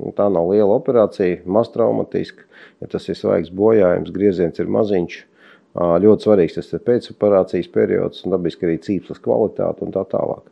Nu, 0.01 0.09
tā 0.17 0.25
nav 0.33 0.49
liela 0.49 0.73
operācija, 0.75 1.43
maz 1.45 1.69
traumatiska. 1.71 2.49
Ja 2.81 2.89
tas 2.91 3.05
ir 3.05 3.21
svaigs 3.21 3.53
bojājums, 3.53 4.09
grieziens 4.15 4.57
ir 4.59 4.71
maziņš 4.71 5.21
Ļoti 5.75 6.23
svarīgs 6.23 6.55
tas 6.55 6.69
ir 6.71 6.83
pēcoperācijas 6.87 7.71
periods 7.73 8.21
un 8.23 8.31
dabiski 8.31 8.67
arī 8.67 8.77
cīpslas 8.83 9.19
kvalitāte 9.23 9.83
un 9.83 9.91
tā 9.91 10.05
tālāk. 10.07 10.45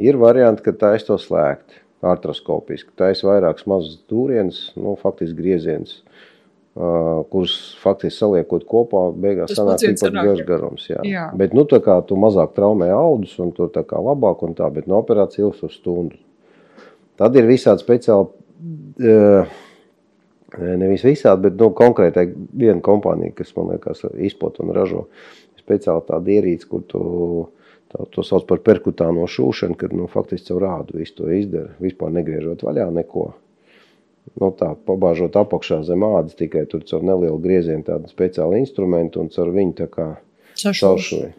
Ir 0.00 0.18
varianti, 0.20 0.64
ka 0.66 0.74
taisa 0.76 1.12
to 1.12 1.16
slēgt 1.20 1.78
artroskopiski. 2.04 2.92
Taisa 2.96 3.28
vairākas 3.28 3.66
mazas 3.68 3.96
dūrienas, 4.10 4.60
nu, 4.76 4.94
faktiski 5.00 5.36
grieziens, 5.36 5.98
uh, 6.76 7.22
kurus 7.32 7.56
faktiski 7.80 8.18
saliekot 8.18 8.66
kopā, 8.68 9.06
beigās 9.16 9.52
sanāk 9.56 9.80
tikpat 9.80 10.20
garš 10.20 10.44
garums. 10.48 10.86
Jā. 10.92 11.00
Jā. 11.08 11.26
Bet, 11.40 11.56
nu, 11.56 11.64
tā 11.68 11.80
kā 11.84 11.96
tu 12.08 12.20
mazāk 12.20 12.52
traumē 12.56 12.90
audus 12.96 13.36
un 13.40 13.52
tu 13.56 13.68
tā 13.72 13.84
kā 13.88 14.00
labāk 14.00 14.44
un 14.44 14.56
tā, 14.56 14.68
bet 14.72 14.88
no 14.88 15.00
operācija 15.00 15.46
ilgs 15.46 15.64
uz 15.68 15.76
stundu. 15.80 16.20
Tad 17.20 17.36
ir 17.36 17.48
visādi 17.48 17.84
speciāli 17.84 18.28
uh, 19.08 19.60
Nevis 20.58 21.04
visādi, 21.06 21.46
bet 21.46 21.60
nu, 21.60 21.70
konkrētai 21.76 22.26
viena 22.58 22.80
kompānija, 22.82 23.34
kas 23.38 23.52
man 23.56 23.70
liekas 23.74 24.02
izplat 24.18 24.58
un 24.62 24.72
ražo 24.74 25.04
speciāli 25.60 26.06
tādu 26.08 26.32
ierīci, 26.34 26.66
kur 26.70 26.82
tu 26.90 27.02
tā, 27.92 28.06
to 28.14 28.24
sauc 28.26 28.46
par 28.48 28.62
perkutāno 28.66 29.26
šūšanu, 29.30 29.76
kad 29.78 29.94
nu, 29.96 30.08
faktiski 30.10 30.50
caur 30.50 30.64
rādu 30.66 30.98
visu 30.98 31.20
to 31.20 31.30
izdara, 31.34 31.74
vispār 31.82 32.10
negriežot 32.16 32.64
vaļā 32.66 32.88
neko. 32.96 33.28
Nu, 34.40 34.50
tā, 34.54 34.72
pabāžot 34.86 35.36
apakšā 35.38 35.80
zem 35.86 36.04
ādas, 36.06 36.36
tikai 36.38 36.66
tur 36.70 36.84
caur 36.86 37.04
nelielu 37.06 37.38
griezienu 37.42 37.86
tādu 37.86 38.10
speciālu 38.10 38.58
instrumentu 38.60 39.22
un 39.22 39.30
caur 39.32 39.50
viņu 39.54 39.76
tā 39.80 39.88
kā 39.90 40.08
cauršoju. 40.60 41.32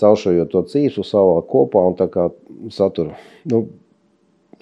Cauršojot 0.00 0.50
to 0.50 0.64
cīsu 0.72 1.04
savā 1.06 1.38
kopā 1.46 1.84
un 1.86 1.94
tā 1.98 2.08
kā 2.10 2.30
saturu. 2.74 3.14
Nu, 3.50 3.68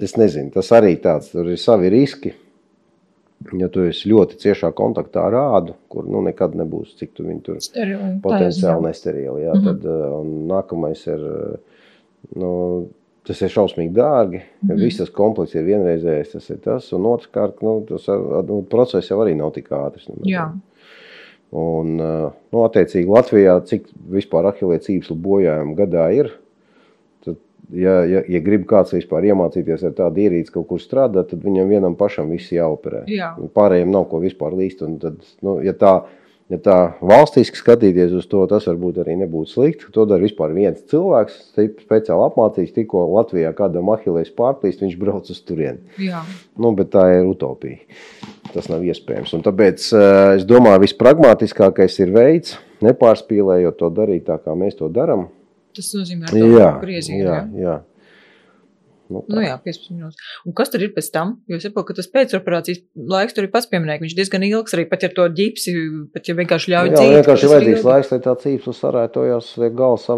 es 0.02 0.14
nezinu, 0.18 0.52
tas 0.54 0.70
arī 0.76 0.94
tāds, 1.02 1.32
tur 1.32 1.48
ir 1.50 1.60
savi 1.60 1.90
riski. 1.92 2.34
Ja 3.54 3.68
tu 3.70 3.84
esi 3.86 4.10
ļoti 4.10 4.36
ciešā 4.42 4.72
kontaktā 4.76 5.22
ar 5.28 5.34
rādu, 5.36 5.76
kur 5.88 6.08
nu, 6.10 6.20
nekad 6.26 6.56
nebūs, 6.58 6.96
cik 6.98 7.12
tu 7.14 7.26
viņu 7.26 7.42
tur 7.46 7.60
Sterili, 7.62 8.16
potenciāli 8.22 8.88
nesterili, 8.88 9.44
jā, 9.44 9.52
mm 9.54 9.60
-hmm. 9.60 9.68
tad 9.68 9.84
uh, 9.86 10.16
nākamais 10.50 11.04
ir, 11.06 11.22
nu, 12.34 12.50
tas 13.28 13.42
ir 13.42 13.52
šausmīgi 13.54 13.94
dārgi, 13.94 14.40
mm 14.42 14.68
-hmm. 14.68 14.82
viss 14.82 14.98
tas 14.98 15.10
komplekss 15.10 15.54
ir 15.54 15.68
vienreizējais, 15.70 16.32
tas 16.32 16.50
ir 16.50 16.58
tas, 16.64 16.92
un 16.92 17.06
otrkārt, 17.06 17.62
nu, 17.62 17.84
tas 17.88 18.08
nu, 18.48 18.62
process 18.68 19.10
jau 19.10 19.20
arī 19.22 19.36
nav 19.36 19.52
tik 19.54 19.70
ātrs. 19.70 20.08
Nemaz. 20.08 20.26
Jā. 20.26 20.50
Un, 21.50 21.96
nu, 22.52 22.64
attiecīgi 22.64 23.08
Latvijā, 23.08 23.60
cik 23.64 23.86
vispār 24.12 24.50
cīpslu 24.58 25.16
bojājumu 25.16 25.74
gadā 25.78 26.10
ir, 26.12 26.32
ja, 27.72 27.96
ja, 28.08 28.22
ja 28.28 28.40
grib 28.44 28.66
kāds 28.68 28.94
vispār 28.96 29.28
iemācīties 29.30 29.84
ar 29.88 29.96
tādu 29.96 30.24
ierīci 30.24 30.54
kaut 30.54 30.68
kur 30.70 30.82
strādāt, 30.82 31.32
tad 31.32 31.42
viņam 31.44 31.72
vienam 31.72 31.98
pašam 31.98 32.30
viss 32.32 32.52
jāoperē. 32.54 33.04
Jā. 33.10 33.34
Pārējiem 33.56 33.92
nav 33.92 34.08
ko 34.10 34.22
vispār 34.22 34.56
līst. 34.56 34.84
Tad, 35.02 35.20
nu, 35.44 35.58
ja 35.64 35.74
tā, 35.76 35.92
ja 36.52 36.60
tā 36.64 36.78
valstiski 37.04 37.60
skatīties 37.60 38.14
uz 38.18 38.28
to, 38.30 38.44
tas 38.50 38.68
varbūt 38.70 39.02
arī 39.04 39.18
nebūtu 39.20 39.52
slikti. 39.52 39.90
To 39.94 40.06
dara 40.08 40.24
vispār 40.24 40.54
viens 40.56 40.82
cilvēks, 40.90 41.40
speciāli 41.84 42.28
apmācīts, 42.28 42.74
tikko 42.76 43.04
Latvijā 43.12 43.52
kādam 43.56 43.92
ahilēs 43.94 44.32
pārplīst, 44.38 44.84
viņš 44.84 44.98
brauc 45.00 45.32
uz 45.32 45.42
turieni. 45.44 45.82
Nu, 46.56 46.72
bet 46.78 46.94
tā 46.96 47.08
ir 47.18 47.28
utopija. 47.28 47.80
Tas 48.54 48.70
nav 48.72 48.84
iespējams. 48.86 49.34
Un 49.36 49.42
tāpēc 49.44 49.90
es 50.38 50.46
domāju, 50.48 50.86
vispragmātiskākais 50.86 51.98
ir 52.00 52.14
veids, 52.14 52.56
nepārspīlējot 52.84 53.76
to 53.76 53.90
darīt 53.92 54.24
tā, 54.30 54.38
kā 54.40 54.54
mēs 54.56 54.78
to 54.78 54.88
darām 54.88 55.28
Tas 55.78 55.92
nozīmē, 55.94 56.32
ka 56.32 56.42
jā, 56.42 56.72
griezienu, 56.82 57.22
jā, 57.22 57.38
jā. 57.62 57.78
Nu, 59.08 59.22
tā. 59.24 59.38
nu 59.38 59.42
jā, 59.44 59.54
15 59.64 59.94
minūtes. 59.94 60.32
Un 60.44 60.54
kas 60.56 60.68
tur 60.72 60.82
ir 60.84 60.90
pēc 60.92 61.06
tam? 61.14 61.30
Jo 61.48 61.56
es 61.56 61.64
saprotu, 61.64 61.88
ka 61.90 61.96
tas 61.96 62.10
pēcoperācijas 62.12 62.82
laiks 63.08 63.36
tur 63.36 63.46
ir 63.46 63.52
pats 63.54 63.68
pieminēja, 63.70 64.02
viņš 64.02 64.16
diezgan 64.18 64.44
ilgs 64.44 64.76
arī 64.76 64.84
pat 64.90 65.06
ar 65.08 65.14
to 65.16 65.24
ģipsi, 65.38 65.74
pat 66.12 66.28
ja 66.28 66.36
vienkārši 66.36 66.72
ļauj 66.74 66.92
dzīvot. 66.92 67.08
Jā, 67.08 67.22
vienkārši 67.22 67.46
ir 67.46 67.52
vajadzīgs 67.54 67.86
laiks, 67.88 68.12
lai 68.12 68.20
tā 68.26 68.34
cīpsa 68.44 68.74
sarētojās, 68.82 69.50
vai 69.62 69.70
gala 69.80 70.16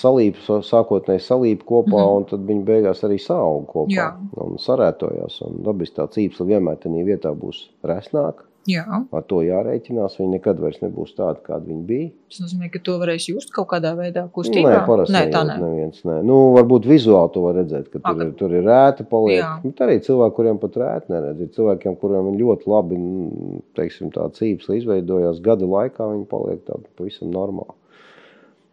salīp, 0.00 0.40
sākotnēji 0.72 1.26
salīp 1.28 1.66
kopā, 1.68 1.94
mm 1.94 2.02
-hmm. 2.02 2.16
un 2.18 2.30
tad 2.32 2.46
viņi 2.50 2.64
beigās 2.72 3.04
arī 3.06 3.20
saug 3.22 3.68
kopā. 3.70 3.94
Jā. 3.94 4.08
Un 4.42 4.58
sarētojās, 4.58 5.38
un 5.46 5.62
dabiski 5.68 6.00
tā 6.00 6.08
cīpsa 6.10 6.48
vienmēr 6.48 6.82
tenī 6.82 7.06
vietā 7.06 7.34
būs 7.36 7.68
resnāka 7.86 8.50
Jā. 8.70 8.84
Ar 9.10 9.24
to 9.26 9.40
jārēķinās. 9.42 10.14
Viņi 10.20 10.36
nekad 10.36 10.60
vairs 10.62 10.78
nebūs 10.84 11.16
tādi, 11.16 11.40
kādi 11.42 11.72
viņi 11.72 11.82
bija. 11.88 12.10
Tas 12.30 12.42
nozīmē, 12.44 12.68
ka 12.70 12.78
to 12.86 12.94
varēs 13.00 13.26
just 13.26 13.50
kaut 13.54 13.66
kādā 13.72 13.90
veidā 13.98 14.22
Nē, 14.28 14.30
kustībā. 14.36 14.74
parasti 14.86 15.16
Nē, 15.16 15.22
tā 15.34 15.42
nē. 15.48 15.56
neviens. 15.58 16.02
Nē. 16.06 16.20
Nu, 16.28 16.36
varbūt 16.54 16.86
vizuāli 16.86 17.32
to 17.34 17.42
var 17.42 17.58
redzēt, 17.58 17.88
ka 17.90 17.98
tur, 17.98 18.12
Ak. 18.12 18.22
ir, 18.22 18.32
tur 18.38 18.54
ir 18.54 18.62
rēta 18.68 19.06
paliek. 19.08 19.64
Bet 19.64 19.82
arī 19.82 19.98
cilvēki, 20.06 20.36
kuriem 20.38 20.60
pat 20.62 20.78
rēta 20.78 21.10
neredz. 21.10 21.42
Ir 21.42 21.50
cilvēkiem, 21.58 21.96
kuriem 21.98 22.30
ir 22.30 22.38
ļoti 22.44 22.70
labi, 22.70 23.00
mm, 23.00 23.62
teiksim, 23.78 24.12
tā 24.14 24.28
cīpsla 24.38 24.78
izveidojās 24.78 25.42
gada 25.42 25.66
laikā, 25.66 26.06
viņi 26.14 26.28
paliek 26.30 26.62
tādi 26.68 26.86
pavisam 26.98 27.34
normāli. 27.34 27.74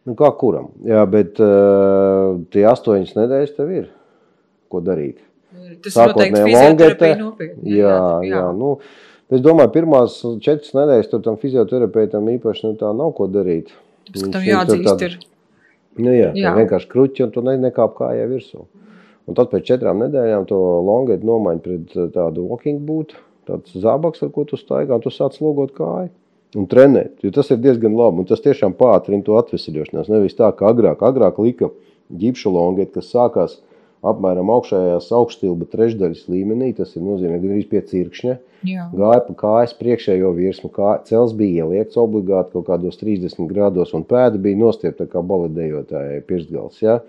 Nu, 0.05 0.13
kā 0.17 0.29
kuram? 0.37 0.69
Jā, 0.85 1.01
bet 1.09 1.41
uh, 1.43 2.37
tie 2.53 2.63
astoņas 2.69 3.17
nedēļas 3.17 3.57
tev 3.57 3.73
ir, 3.73 3.89
ko 4.69 4.81
darīt. 4.85 5.19
Tas 5.49 5.95
noteikti 5.97 5.97
Sākotnēji 5.97 6.45
fizioterapija 6.45 7.15
nopietni. 7.19 7.73
Jā, 7.73 7.95
jā. 8.23 8.29
jā. 8.37 8.41
Nu, 8.55 8.75
es 9.35 9.43
domāju, 9.45 9.73
pirmās 9.75 10.19
četras 10.43 10.73
nedēļas 10.77 11.11
tam 11.25 11.37
fizioterapeitam 11.41 12.29
īpaši 12.37 12.67
nu, 12.67 12.75
tā 12.79 12.91
nav 12.95 13.13
ko 13.17 13.27
darīt. 13.31 13.73
Viņš 14.09 14.31
tam 14.33 14.41
tāda- 14.41 15.05
ir. 15.05 15.19
Nu, 15.99 16.11
jā, 16.15 16.29
jā. 16.37 16.53
Vienkārši 16.55 16.87
kruķi, 16.89 17.23
un 17.25 17.31
tu 17.31 17.41
ne, 17.43 17.57
nekāp 17.59 17.97
kājā 17.97 18.27
virsū. 18.29 18.63
Un 19.27 19.35
tad 19.37 19.51
pēc 19.51 19.65
četrām 19.67 19.99
nedēļām 20.01 20.47
to 20.49 20.57
longetu 20.57 21.27
nomaiņu 21.27 21.61
pret 21.65 21.97
uh, 21.97 22.07
tādu 22.13 22.47
walking 22.49 22.79
boot, 22.85 23.13
tāds 23.45 23.75
zābaks, 23.77 24.23
ar 24.25 24.31
ko 24.33 24.45
tu 24.49 24.57
staigā, 24.57 24.95
un 24.95 25.03
tu 25.03 25.11
sāc 25.13 25.37
logot 25.43 25.75
kāju. 25.77 26.09
Un 26.57 26.65
trenēt, 26.65 27.19
jo 27.21 27.29
tas 27.29 27.51
ir 27.53 27.59
diezgan 27.61 27.93
labi. 27.93 28.23
Un 28.23 28.25
tas 28.25 28.41
tiešām 28.41 28.73
pātrina 28.73 29.21
to 29.25 29.35
atvesaļošanos. 29.37 30.09
Nevis 30.09 30.37
tā, 30.37 30.49
kā 30.57 30.71
agrāk, 30.73 31.03
agrāk 31.05 31.37
lika 31.37 31.69
ģipšu 32.09 32.49
longetu, 32.55 32.95
kas 32.97 33.11
sākās 33.13 33.59
apmēram 34.05 34.51
augšējās 34.53 35.09
augststilba 35.15 35.67
trešdaļas 35.71 36.27
līmenī. 36.31 36.71
Tas 36.77 36.95
ir 36.95 37.03
nozīmē 37.05 37.39
gandrīz 37.41 37.67
pie 37.71 37.81
cirkšņa. 37.89 38.35
Jā. 38.67 38.85
Gāja 38.95 39.23
pa 39.27 39.35
kājas 39.39 39.73
priekšējo 39.79 40.31
virsmu, 40.35 40.71
kā 40.75 40.97
cels 41.07 41.35
bija 41.37 41.65
ieliekts 41.65 41.99
obligāti 41.99 42.55
kaut 42.55 42.67
kādos 42.67 42.99
30 42.99 43.47
grādos, 43.51 43.93
un 43.95 44.03
pēda 44.07 44.41
bija 44.41 44.59
nostiepta 44.59 45.07
kā 45.11 45.23
baladējotājai 45.23 46.23
pirkstgals. 46.27 46.81
Ja? 46.83 46.99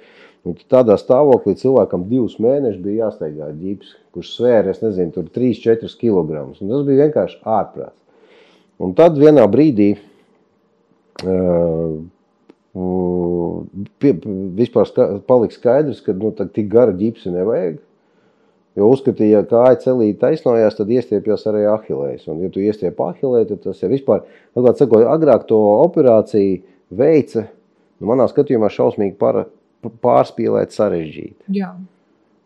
Un 0.46 0.56
tādā 0.72 0.96
stāvoklī 0.96 1.56
cilvēkam 1.60 2.06
divus 2.08 2.38
mēnešus 2.40 2.80
bija 2.84 3.06
jāsteigā 3.06 3.50
ģips, 3.58 3.90
kurš 4.14 4.30
svēra, 4.38 4.72
es 4.72 4.80
nezinu, 4.84 5.12
tur 5.16 5.26
3-4 5.34 5.90
kg. 6.00 6.46
Tas 6.60 6.86
bija 6.86 7.04
vienkārši 7.04 7.42
ārprāts. 7.44 7.98
Un 8.80 8.94
tad 8.96 9.18
vienā 9.20 9.44
brīdī 9.52 9.90
uh, 11.28 11.98
pie, 12.74 14.14
vispār 14.58 14.88
ska, 14.88 15.06
palika 15.26 15.56
skaidrs, 15.56 16.02
ka 16.06 16.14
nu, 16.16 16.32
tik 16.38 16.68
gara 16.70 16.94
ģipsi 16.96 17.32
nevajag. 17.34 17.78
Jo 18.78 18.86
uzskatīja, 18.94 19.42
ka 19.48 19.64
kāja 19.64 19.78
celīja 19.82 20.18
taisnojās, 20.20 20.76
tad 20.78 20.90
iestiepjas 20.94 21.42
arī 21.50 21.64
ahilēs. 21.66 22.28
Un, 22.30 22.44
ja 22.44 22.50
tu 22.54 22.62
iestiep 22.62 23.00
ahilē, 23.02 23.42
tad 23.48 23.64
tas 23.64 23.80
ir 23.82 23.90
vispār, 23.90 24.22
atklāt 24.54 24.78
sakot, 24.78 25.02
agrāk 25.10 25.48
to 25.48 25.58
operāciju 25.58 26.60
veica, 26.94 27.48
nu, 27.98 28.12
manā 28.12 28.28
skatījumā 28.30 28.70
šausmīgi 28.70 29.18
par, 29.18 29.42
pārspīlēt 30.04 30.76
sarežģīti. 30.76 31.50
Jā. 31.56 31.72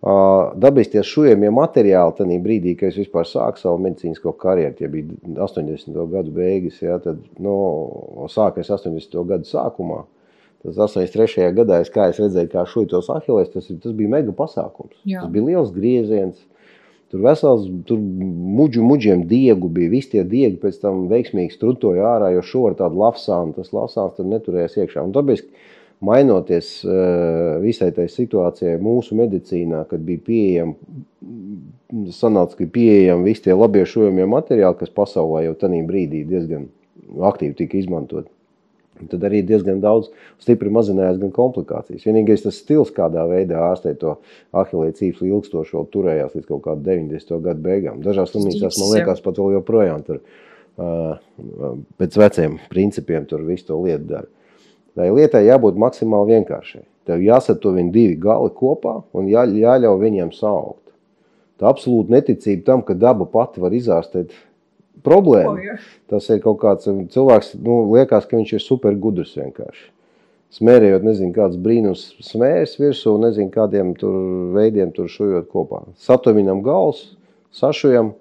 Ā, 0.04 0.14
Dabiskie 0.60 1.00
šujamie 1.04 1.48
materiāli 1.54 2.16
tajā 2.18 2.40
brīdī, 2.44 2.74
kad 2.80 2.92
es 2.92 2.98
vispār 3.00 3.28
sāku 3.28 3.60
savu 3.60 3.80
medicīnisko 3.84 4.34
karjeru, 4.40 4.74
tie 4.80 4.90
bija 4.92 5.36
80. 5.46 5.96
gadu 6.12 6.34
beigas, 6.34 6.80
ja, 6.84 6.98
tad 7.04 7.20
nu, 7.40 7.54
sākās 8.32 8.72
80. 8.72 9.16
gadu 9.28 9.48
sākumā. 9.48 10.02
Tas 10.64 10.78
83. 10.80 11.50
gadā, 11.58 11.82
es, 11.84 11.90
kā 11.92 12.08
es 12.08 12.18
redzēju, 12.22 12.48
kā 12.54 12.62
šūtos 12.70 13.10
ahilēs, 13.12 13.50
tas, 13.52 13.68
ir- 13.70 13.78
tas 13.84 13.92
bija 13.92 14.08
mega 14.08 14.32
pasākums. 14.32 14.96
Jā. 15.04 15.20
Tas 15.20 15.30
bija 15.34 15.44
liels 15.50 15.70
grieziens. 15.74 16.38
Tur 17.12 17.20
vesels, 17.22 17.66
tur 17.86 17.98
muģu, 18.00 18.80
muģiem 18.82 19.26
diegu 19.30 19.68
bija. 19.70 19.90
Visi 19.92 20.10
tie 20.16 20.24
diegi 20.24 20.56
pēc 20.58 20.80
tam 20.80 21.04
veiksmīgi 21.12 21.52
strutoja 21.54 22.02
ārā, 22.16 22.32
jo 22.34 22.40
šo 22.42 22.64
ar 22.70 22.74
tādu 22.80 22.96
lafsānu, 22.98 23.54
tas 23.54 23.70
lafsāns 23.76 24.16
tur 24.16 24.24
neturējās 24.32 24.78
iekšā. 24.80 25.04
Un 25.04 25.12
tāpēc, 25.14 25.44
mainoties 26.04 26.70
eh, 26.84 27.60
visai 27.62 27.92
tai 27.94 28.08
situācijai 28.10 28.80
mūsu 28.82 29.14
medicīnā, 29.20 29.84
kad 29.88 30.00
bija 30.04 30.20
pieejami, 30.26 30.74
sanāca, 32.12 32.56
ka 32.58 32.66
pieejami 32.74 33.28
visi 33.28 33.44
tie 33.46 33.54
labie 33.56 33.84
šojamie 33.88 34.26
materiāli, 34.28 34.78
kas 34.80 34.90
pasaulē 34.96 35.44
jau 35.46 35.54
tajā 35.60 35.84
brīdī 35.88 36.24
diezgan 36.28 36.66
aktīvi 37.30 37.54
tika 37.60 37.78
izmantot. 37.78 38.26
Tad 39.10 39.24
arī 39.26 39.40
diezgan 39.42 39.80
daudz 39.82 40.06
stipri 40.42 40.70
mazinājās 40.72 41.18
gan 41.18 41.32
komplikācijas. 41.34 42.04
Vienīgais 42.06 42.44
tas 42.44 42.60
stils, 42.62 42.92
kādā 42.94 43.24
veidā 43.26 43.58
ārstē 43.72 43.96
to 43.98 44.14
ahilēju 44.54 44.94
cīpslu 45.00 45.30
ilgstošo, 45.32 45.82
turējās 45.90 46.36
līdz 46.36 46.46
kaut 46.52 46.62
kādam 46.68 46.84
90. 46.86 47.40
gadu 47.42 47.64
beigām. 47.64 47.98
Dažās 48.04 48.30
slimnīcās, 48.30 48.78
man 48.78 48.92
liekas, 48.94 49.22
pat 49.24 49.40
vēl 49.42 49.56
joprojām 49.56 50.06
tur 50.06 50.20
uh, 50.22 51.18
pēc 51.98 52.20
veciem 52.22 52.56
principiem 52.70 53.26
tur 53.26 53.42
visu 53.48 53.72
to 53.72 53.80
lietu 53.82 54.06
dara. 54.14 54.30
Tai 54.94 55.10
lietai 55.10 55.42
jābūt 55.48 55.78
maksimāli 55.80 56.36
vienkāršai. 56.36 56.84
Tev 57.04 57.20
jāsat 57.24 57.58
to 57.60 57.74
viņi 57.74 57.92
divi 57.92 58.16
gali 58.20 58.52
kopā 58.54 59.00
un 59.12 59.26
jā, 59.28 59.42
jāļauj 59.50 60.00
viņiem 60.00 60.30
saukt. 60.36 60.80
Tā 61.58 61.68
absolūti 61.70 62.14
neticība 62.14 62.64
tam, 62.66 62.82
ka 62.86 62.94
daba 62.98 63.26
pati 63.30 63.62
var 63.62 63.74
izārstēt 63.74 64.32
problēmu. 65.06 65.56
O, 65.56 65.64
jā. 65.64 65.76
Tas 66.12 66.28
ir 66.30 66.40
kaut 66.44 66.60
kāds 66.62 66.86
cilvēks, 66.86 67.54
nu, 67.64 67.80
liekas, 67.94 68.28
ka 68.30 68.38
viņš 68.38 68.54
ir 68.56 68.62
super 68.62 68.94
gudrs 69.00 69.34
vienkārši. 69.38 69.90
Smērējot, 70.54 71.02
nezinu, 71.02 71.34
kāds 71.34 71.58
brīnums 71.58 72.04
smērs 72.22 72.76
virsū, 72.78 73.16
nezinu, 73.18 73.50
kādiem 73.54 73.90
tur 73.98 74.14
veidiem 74.54 74.92
tur 74.94 75.08
šujot 75.10 75.48
kopā. 75.50 75.80
Satuvinam 75.98 76.60
gals, 76.62 77.16
sašujam, 77.54 78.12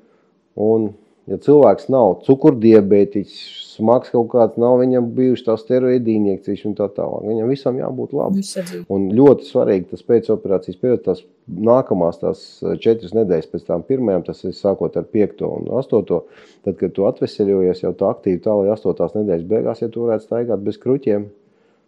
un, 0.57 0.89
ja 1.31 1.38
cilvēks 1.43 1.89
nav 1.93 2.17
cukurdiabētiķis, 2.25 3.43
smags 3.73 4.12
kaut 4.13 4.29
kāds, 4.33 4.57
nav 4.62 4.77
viņam 4.81 5.07
bijuši 5.15 5.45
tā 5.47 5.55
steroīdi 5.57 6.17
injekcijas 6.19 6.65
un 6.69 6.75
tā 6.77 6.88
tālāk. 6.93 7.23
Viņam 7.25 7.49
visam 7.49 7.79
jābūt 7.79 8.13
atzīst. 8.27 8.73
Un 8.93 9.07
ļoti 9.17 9.47
svarīgi 9.47 9.89
tas 9.93 10.05
pēcoperācijas 10.09 10.81
periods, 10.81 11.05
tās 11.07 11.23
nākamās 11.47 12.21
tās 12.21 12.43
četras 12.83 13.15
nedēļas 13.17 13.49
pēc 13.51 13.65
tām 13.67 13.86
pirmajām, 13.88 14.25
tas 14.27 14.43
ir 14.45 14.55
sākot 14.57 14.97
ar 14.99 15.07
5. 15.15 15.45
un 15.47 15.71
8. 15.81 16.19
Tad, 16.63 16.77
kad 16.79 16.93
tu 16.95 17.07
atveseļojies 17.09 17.83
jau 17.83 17.93
tā 17.97 18.13
aktīvi 18.13 18.43
tā, 18.43 18.55
lai 18.59 18.71
8. 18.75 19.09
nedēļas 19.19 19.49
beigās, 19.49 19.83
ja 19.83 19.89
tu 19.91 20.05
varētu 20.05 20.29
staigāt 20.29 20.63
bez 20.63 20.79
kruķiem, 20.83 21.27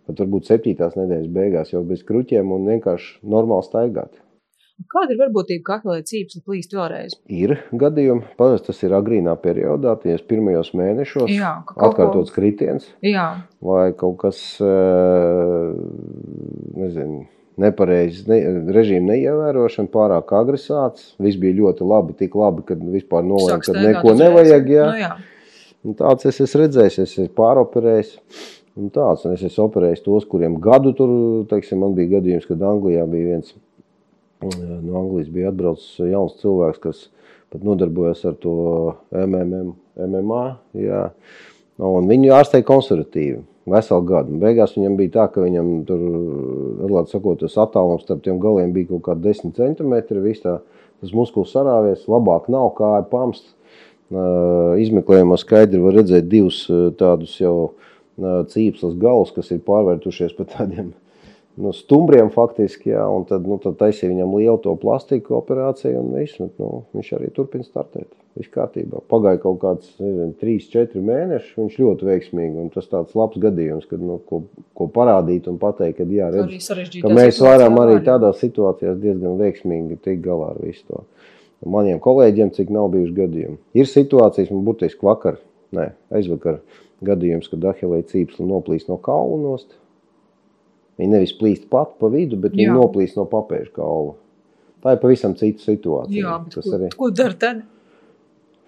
tad 0.09 0.21
varbūt 0.25 0.51
7. 0.51 0.75
nedēļas 0.99 1.31
beigās 1.37 1.73
jau 1.75 1.85
bez 1.87 2.03
kruķiem 2.07 2.51
un 2.55 2.71
vienkārši 2.73 3.19
normāli 3.35 3.69
staigāt. 3.69 4.24
Kāda 4.91 5.13
ir 5.15 5.19
varbūtība, 5.21 5.63
ka 5.63 5.75
aklē 5.79 6.01
cīpsli 6.03 6.41
plīst 6.43 6.73
vēlreiz? 6.75 7.13
Ir 7.31 7.53
gadījumi, 7.79 8.25
parasti 8.39 8.67
tas 8.73 8.81
ir 8.83 8.91
agrīnā 8.97 9.33
periodā, 9.39 9.93
tie 10.01 10.17
pirmajos 10.19 10.73
mēnešos, 10.75 11.29
Jā, 11.31 11.53
ka 11.65 11.73
kaut 11.77 11.79
ko- 11.79 11.87
atkārtots 11.89 12.33
kritiens. 12.35 12.89
Jā, 13.03 13.27
vai 13.63 13.93
kaut 13.95 14.17
kas 14.25 14.41
eh, 14.59 15.69
nezinu, 16.75 17.21
nepareizs, 17.61 18.25
ne, 18.27 18.39
režīma 18.75 19.13
neievērošana, 19.13 19.91
pārāk 19.93 20.33
agresāts. 20.35 21.13
Viss 21.23 21.39
bija 21.39 21.55
ļoti 21.61 21.87
labi, 21.87 22.17
tik 22.19 22.35
labi, 22.35 22.65
ka 22.67 22.75
vispār 22.75 23.23
nolēma, 23.27 23.61
ka 23.63 23.77
neko 23.79 24.15
nevajag. 24.19 24.69
Jā. 24.75 24.89
Nu, 24.91 24.99
jā. 25.05 25.13
Un 25.85 25.93
tāds 25.99 26.25
es 26.27 26.41
esmu 26.41 26.63
redzējis, 26.65 26.99
es 27.05 27.15
esmu 27.15 27.31
pāroperējis. 27.37 28.15
Un 28.75 28.89
tāds, 28.91 29.23
un 29.23 29.37
es 29.37 29.43
esmu 29.47 29.69
operējis 29.69 30.01
tos, 30.03 30.25
kuriem 30.27 30.57
gadu 30.59 30.91
tur, 30.97 31.11
teiksim, 31.47 31.79
man 31.79 31.93
bija 31.95 32.17
gadījums, 32.17 32.47
kad 32.49 32.59
Anglijā 32.67 33.05
bija 33.07 33.29
viens, 33.37 33.53
no 34.43 34.99
Anglijas 34.99 35.31
bija 35.33 35.51
atbraucis 35.51 35.99
jauns 36.11 36.37
cilvēks, 36.41 36.81
kas 36.83 37.01
pat 37.53 37.65
nodarbojas 37.65 38.23
ar 38.27 38.37
to 38.41 38.55
MMM, 39.15 39.73
MMA, 40.07 40.45
jā. 40.79 41.09
Un 41.85 42.07
viņu 42.07 42.31
ārstēja 42.35 42.65
konservatīvi. 42.67 43.41
Veselu 43.65 44.05
gadu. 44.05 44.35
Beigās 44.37 44.75
viņam 44.77 44.95
bija 44.99 45.11
tā, 45.15 45.23
ka 45.33 45.41
viņam 45.41 45.69
tur, 45.87 46.01
atklāti 46.85 47.15
sakot, 47.15 47.39
tas 47.41 47.55
attālums 47.63 48.03
starp 48.05 48.21
tiem 48.25 48.37
galiem 48.41 48.75
bija 48.75 48.91
kaut 48.91 49.07
kādi 49.07 49.31
10 49.31 49.55
centimetri. 49.57 50.21
Viss 50.21 50.43
tā, 50.43 50.59
tas 51.01 51.13
muskulis 51.17 51.55
sarāvies, 51.55 52.05
labāk 52.11 52.45
nav 52.53 52.75
kāja 52.77 53.01
pamst. 53.09 53.47
Uh, 54.13 54.77
Izmeklējumā 54.77 55.39
skaidri 55.41 55.81
var 55.81 55.97
redzēt 55.97 56.27
divus 56.29 56.61
uh, 56.69 56.91
tādus 56.93 57.33
jau 57.41 57.73
cīpslas 58.15 58.93
galus, 58.99 59.33
kas 59.35 59.49
ir 59.51 59.63
pārvērtušies 59.65 60.35
par 60.37 60.47
tādiem 60.53 60.93
nu, 61.61 61.71
stumbriem 61.75 62.29
faktiski. 62.33 62.91
Jā, 62.93 63.05
un 63.11 63.25
tad, 63.29 63.47
nu, 63.47 63.57
tad 63.61 63.77
taisīja 63.79 64.11
viņam 64.11 64.35
lielu 64.37 64.59
to 64.63 64.75
plastiku 64.79 65.37
operāciju 65.39 66.01
un 66.01 66.13
viss. 66.15 66.39
Nu, 66.41 66.49
nu, 66.59 66.69
viņš 66.95 67.11
arī 67.17 67.31
turpina 67.35 67.65
startēt. 67.67 68.09
Viss 68.35 68.51
kārtībā. 68.51 68.99
Pagāja 69.11 69.39
kaut 69.45 69.61
kāds 69.61 69.93
nezinu, 70.01 70.33
3, 70.41 70.55
4 70.73 71.03
mēneši. 71.07 71.53
Viņš 71.61 71.77
ļoti 71.79 72.09
veiksmīgi. 72.09 72.65
Un 72.65 72.71
tas 72.73 72.89
tāds 72.91 73.15
labs 73.15 73.39
gadījums, 73.41 73.87
kad, 73.87 74.03
nu, 74.03 74.19
ko, 74.27 74.41
ko 74.75 74.89
parādīt 74.91 75.47
un 75.51 75.59
pateikt, 75.61 76.01
ka, 76.01 76.09
jā, 76.11 76.27
redz, 76.35 76.67
ka 76.99 77.13
mēs 77.15 77.39
varam 77.43 77.79
arī 77.83 78.01
tādās 78.03 78.41
situācijās 78.43 78.99
diezgan 78.99 79.39
veiksmīgi 79.39 80.01
tikt 80.03 80.25
galā 80.27 80.51
ar 80.51 80.59
visu 80.63 80.83
to. 80.89 81.05
Maniem 81.65 82.01
kolēģiem, 82.03 82.51
cik 82.53 82.69
nav 82.75 82.91
bijuši 82.93 83.15
gadījumi. 83.15 83.57
Ir 83.79 83.87
situācijas, 83.89 84.51
man 84.51 84.67
burtiski 84.67 85.07
vakar, 85.07 85.39
ne, 85.73 85.93
aizvakar 86.13 86.59
gadījums, 87.05 87.47
kad 87.49 87.63
ahilēja 87.71 88.09
cīpsla 88.11 88.45
noplīst 88.51 88.91
no 88.91 88.99
kaula 89.01 89.39
nost. 89.41 89.77
Viņa 90.99 91.17
nevis 91.17 91.35
plīst 91.35 91.69
pat 91.71 91.97
pa 91.99 92.09
vidu, 92.11 92.39
bet 92.39 92.55
viņa 92.55 92.75
noplīst 92.77 93.17
no 93.19 93.25
papēža 93.29 93.73
kaula. 93.75 94.15
Tā 94.85 94.95
ir 94.95 95.01
pavisam 95.01 95.33
cita 95.35 95.63
situācija. 95.63 96.21
Jā, 96.21 96.35
bet 96.45 96.55
ko, 96.55 96.75
arī 96.77 96.91
ko 96.95 97.09
dara 97.11 97.39
tad? 97.41 97.63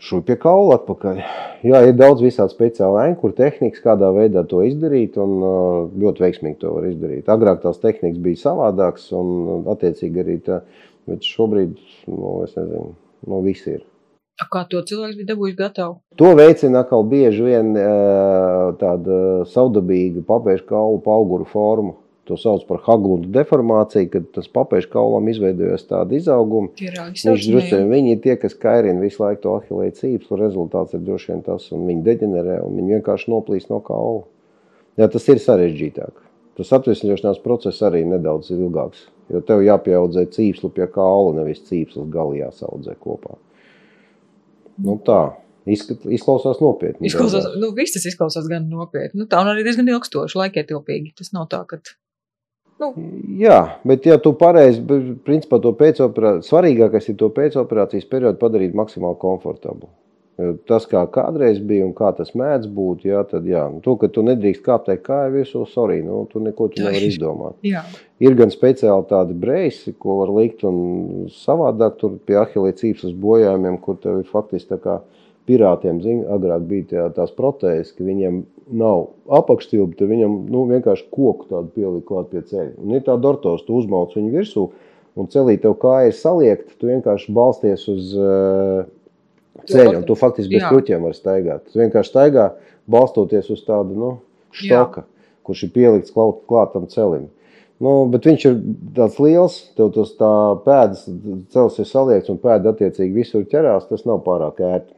šūp 0.03 0.27
pie 0.27 0.37
kaula 0.39 0.77
atpakaļ. 0.77 1.21
Jā, 1.65 1.81
ir 1.89 1.95
daudz 1.97 2.21
visādi 2.21 2.53
speciāli 2.53 3.01
ēni, 3.03 3.17
kur 3.21 3.33
tehnikas 3.37 3.81
kādā 3.83 4.11
veidā 4.13 4.43
to 4.49 4.61
izdarīt, 4.65 5.17
un 5.21 5.37
ļoti 5.97 6.23
veiksmīgi 6.25 6.59
to 6.61 6.73
var 6.75 6.87
izdarīt. 6.91 7.29
Agrāk 7.33 7.63
tās 7.63 7.81
tehnikas 7.81 8.21
bija 8.23 8.43
savādākas, 8.43 9.09
un 9.17 9.67
attiecīgi 9.73 10.23
arī 10.23 10.39
tā, 10.45 10.61
bet 11.09 11.25
šobrīd, 11.25 11.77
nu, 12.13 12.33
es 12.45 12.57
nezinu, 12.59 12.91
nu, 13.27 13.43
viss 13.45 13.69
ir. 13.71 13.85
Kā 14.37 14.67
to 14.69 14.83
cilvēks 14.85 15.17
bija 15.17 15.31
dabūjis 15.31 15.57
gatavu? 15.57 15.95
To 16.21 16.35
veicina 16.37 16.83
atkal 16.83 17.07
bieži 17.09 17.41
vien 17.41 17.71
tāda 18.77 19.21
saudabīga 19.49 20.21
papēžu 20.27 20.67
kaulu 20.69 20.99
pauguru 21.01 21.47
forma. 21.49 21.95
To 22.27 22.35
sauc 22.35 22.65
par 22.67 22.81
haglundu 22.83 23.29
deformāciju, 23.31 24.09
kad 24.11 24.25
tas 24.35 24.49
papēžu 24.51 24.89
kaulam 24.91 25.29
izveidojas 25.31 25.85
tāda 25.87 26.17
izauguma. 26.17 26.73
Viņš 26.75 27.45
drusku, 27.47 27.79
viņi 27.87 28.15
ir 28.15 28.23
tie, 28.25 28.35
kas 28.41 28.57
kairina 28.59 28.99
visu 28.99 29.21
laiku 29.23 29.45
to 29.45 29.53
ahilēju 29.61 29.95
cīpslu, 30.01 30.39
rezultāts 30.41 30.97
ir 30.97 31.05
droši 31.07 31.31
vien 31.31 31.43
tas, 31.45 31.69
un 31.71 31.85
viņi 31.87 32.03
deģenerē, 32.03 32.57
un 32.65 32.75
viņi 32.81 32.97
vienkārši 32.97 33.31
noplīst 33.31 33.71
no 33.71 33.79
kaula. 33.85 34.25
Jā, 34.99 35.07
tas 35.13 35.27
ir 35.31 35.39
sarežģītāk. 35.39 36.23
Tas 36.57 36.73
atvesļošanās 36.73 37.39
process 37.43 37.83
arī 37.85 38.01
nedaudz 38.09 38.49
ilgāks, 38.55 39.05
jo 39.31 39.39
tev 39.45 39.61
jāpieaudzē 39.63 40.25
cīpslu 40.33 40.71
pie 40.73 40.87
kaula, 40.91 41.35
nevis 41.37 41.61
cīpslas 41.69 42.09
gali 42.11 42.41
jāsaudzē 42.41 42.97
kopā. 42.99 43.37
Nu 44.83 44.97
tā. 45.05 45.21
Izklausās 45.67 46.61
nopietni. 46.63 47.09
Izklausās, 47.09 47.49
nu, 47.59 47.73
viss 47.75 47.95
tas 47.97 48.05
izklausās 48.07 48.45
gan 48.47 48.69
nopietni. 48.71 49.19
Nu, 49.19 49.25
tā 49.27 49.41
arī 49.43 49.65
diezgan 49.67 49.89
ilgstoši, 49.91 50.37
laikietilpīgi. 50.39 51.11
Tas 51.19 51.33
nav 51.35 51.49
tā, 51.51 51.59
ka 51.67 51.81
Nu. 52.77 52.91
Jā, 53.41 53.61
bet 53.87 54.05
ja 54.05 54.19
tu 54.21 54.35
pareizi, 54.37 54.83
principā 55.25 55.57
to 55.61 55.71
pēcoperācijas, 55.77 56.49
svarīgākais 56.51 57.09
ir 57.09 57.15
to 57.17 57.31
pēcoperācijas 57.33 58.09
periodu 58.09 58.37
padarīt 58.41 58.77
maksimāli 58.77 59.17
komfortablu. 59.21 59.89
Tas, 60.69 60.83
kā 60.85 61.01
kādreiz 61.09 61.57
bija 61.65 61.87
un 61.87 61.95
kā 61.97 62.11
tas 62.13 62.35
mēdz 62.37 62.67
būt, 62.69 63.07
jā, 63.09 63.23
tad 63.25 63.47
jā. 63.49 63.63
To, 63.81 63.95
ka 63.97 64.05
tu 64.13 64.21
nedrīkst 64.21 64.61
kāpt 64.61 64.85
tai 64.85 64.99
kāju 65.01 65.33
virsū, 65.33 65.63
sorry, 65.71 66.03
nu, 66.05 66.19
tu 66.29 66.37
neko 66.45 66.67
tu 66.69 66.83
nevar 66.83 67.05
izdomāt. 67.07 67.55
Jā. 67.65 67.81
Ir 68.21 68.37
gan 68.37 68.53
speciāli 68.53 69.07
tādi 69.09 69.33
breisi, 69.33 69.95
ko 69.97 70.19
var 70.19 70.35
likt 70.37 70.61
un 70.69 71.25
savādāk 71.33 71.97
tur 71.97 72.19
pie 72.29 72.37
ahilē 72.43 72.75
cīpsas 72.77 73.17
bojājumiem, 73.17 73.79
kur 73.81 73.97
tev 74.03 74.21
ir 74.21 74.29
faktiski 74.29 74.75
tā 74.75 74.77
kā 74.83 74.99
pirātiem, 75.47 76.01
zin, 76.03 76.21
agrāk 76.33 76.65
bija 76.67 76.87
tā, 76.91 77.07
tās 77.15 77.31
protēzes, 77.35 77.93
ka 77.95 78.05
viņiem 78.05 78.41
nav 78.77 79.07
apakšstilbi, 79.39 79.95
tad 79.99 80.11
viņam 80.11 80.35
nu, 80.51 80.65
vienkārši 80.71 81.07
koku 81.13 81.47
tādu 81.51 81.71
pielikt 81.75 82.07
klāt 82.09 82.29
pie 82.33 82.43
ceļa. 82.43 82.73
Un 82.83 82.97
ir 82.97 83.05
tāda 83.05 83.31
ortos, 83.31 83.63
tu 83.67 83.77
uzmauc 83.79 84.15
viņu 84.17 84.33
virsū, 84.33 84.65
un 85.17 85.29
celī 85.33 85.57
tev 85.61 85.77
kāja 85.81 86.11
ir 86.11 86.17
saliekta, 86.17 86.75
tu 86.77 86.91
vienkārši 86.91 87.35
balsties 87.35 87.87
uz 87.91 88.11
uh, 88.19 88.83
ceļa, 89.67 90.01
un 90.01 90.05
tu 90.07 90.17
faktiski 90.19 90.57
bez 90.57 90.65
Jā. 90.65 90.73
kruķiem 90.73 91.07
var 91.07 91.15
staigāt. 91.17 91.71
Tu 91.71 91.81
vienkārši 91.81 92.13
staigā, 92.13 92.49
balstoties 92.91 93.49
uz 93.53 93.63
tādu, 93.67 93.95
nu, 93.97 94.11
štoka, 94.51 95.05
Jā. 95.07 95.39
kurš 95.47 95.65
ir 95.67 95.73
pielikts 95.75 96.13
klāt, 96.15 96.43
klātam 96.49 96.87
celim. 96.91 97.27
Nu, 97.83 98.07
bet 98.09 98.25
viņš 98.25 98.43
ir 98.49 98.55
tāds 98.97 99.19
liels, 99.21 99.57
tev 99.77 99.91
tas 99.93 100.15
tā 100.17 100.33
pēdas, 100.65 101.03
cels 101.53 101.77
ir 101.77 101.85
saliekts 101.85 102.31
un 102.33 102.39
pēda 102.41 102.73
attiecīgi 102.73 103.19
visur 103.19 103.43
ķerās, 103.49 103.85
tas 103.91 104.05
nav 104.09 104.23
pārāk 104.25 104.63
ērti. 104.65 104.96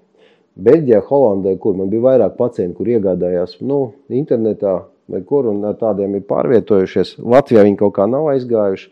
Beļģijā, 0.60 1.00
Holandē, 1.08 1.54
kur 1.62 1.76
man 1.80 1.92
bija 1.92 2.04
vairāk 2.04 2.36
pacientu, 2.40 2.80
kur 2.80 2.90
iegādājās 2.92 3.60
nu, 3.64 3.80
internetā, 4.12 4.82
vai 5.10 5.22
kur 5.26 5.48
un 5.52 5.64
tādiem 5.80 6.18
ir 6.18 6.26
pārvietojušies. 6.28 7.16
Latvijā 7.24 7.64
viņi 7.68 7.80
kaut 7.80 7.96
kā 7.96 8.08
nav 8.10 8.28
aizgājuši. 8.34 8.90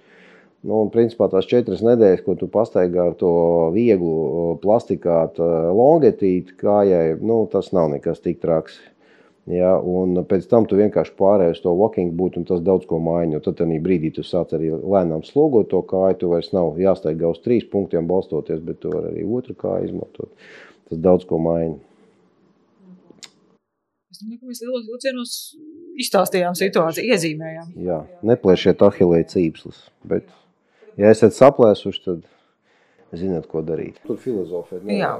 Nu, 0.67 0.81
un, 0.81 0.91
principā 0.91 1.27
tās 1.31 1.47
četras 1.47 1.83
nedēļas, 1.85 2.23
ko 2.25 2.35
tu 2.39 2.47
pastaigā 2.51 3.09
ar 3.11 3.15
to 3.19 3.31
vieglu 3.75 4.55
plastikātu 4.63 5.45
longetīti 5.77 6.55
kājai, 6.59 7.17
nu, 7.21 7.43
tas 7.51 7.69
nav 7.75 7.91
nekas 7.93 8.23
tik 8.23 8.39
traks. 8.43 8.79
Ja, 9.47 9.77
un 9.79 10.17
pēc 10.27 10.47
tam 10.51 10.65
tu 10.67 10.75
vienkārši 10.75 11.13
pārēji 11.19 11.53
uz 11.55 11.61
to 11.63 11.71
walking 11.71 12.15
būtu, 12.19 12.41
un 12.41 12.47
tas 12.49 12.63
daudz 12.63 12.87
ko 12.87 12.99
maina. 12.99 13.39
Tad 13.43 13.61
tādā 13.61 13.77
brīdī 13.83 14.11
tu 14.17 14.25
sāc 14.27 14.51
arī 14.57 14.73
lēnām 14.75 15.23
slogot 15.23 15.69
to 15.71 15.79
kāju. 15.87 16.17
Tu 16.19 16.31
vairs 16.33 16.51
nav 16.55 16.79
jāstaigā 16.83 17.31
uz 17.31 17.39
trīs 17.45 17.67
punktiem 17.71 18.09
balstoties, 18.09 18.59
bet 18.63 18.81
tu 18.83 18.91
vari 18.91 19.13
arī 19.13 19.27
otru 19.39 19.55
kāju 19.55 19.87
izmantot 19.87 20.49
tas 20.89 21.03
daudz 21.03 21.27
ko 21.29 21.39
maina. 21.41 21.77
Es 24.11 24.23
domāju, 24.23 24.39
ka 24.41 24.49
mēs 24.49 24.63
lielos 24.63 24.85
vilcienos 24.87 25.31
izstāstījām 26.01 26.55
situāciju, 26.57 27.13
iezīmējām. 27.13 27.73
Jā, 27.85 28.01
neplēšiet 28.25 28.81
ahilēju 28.87 29.27
cīpslis, 29.33 29.81
bet, 30.07 30.29
ja 30.97 31.11
esat 31.13 31.35
saplēsuši, 31.37 32.03
tad 32.07 33.17
zināt, 33.17 33.49
ko 33.51 33.61
darīt. 33.65 33.99
Tur 34.07 34.17
filozofēt. 34.21 34.85
Ne? 34.87 35.01
Jā. 35.01 35.11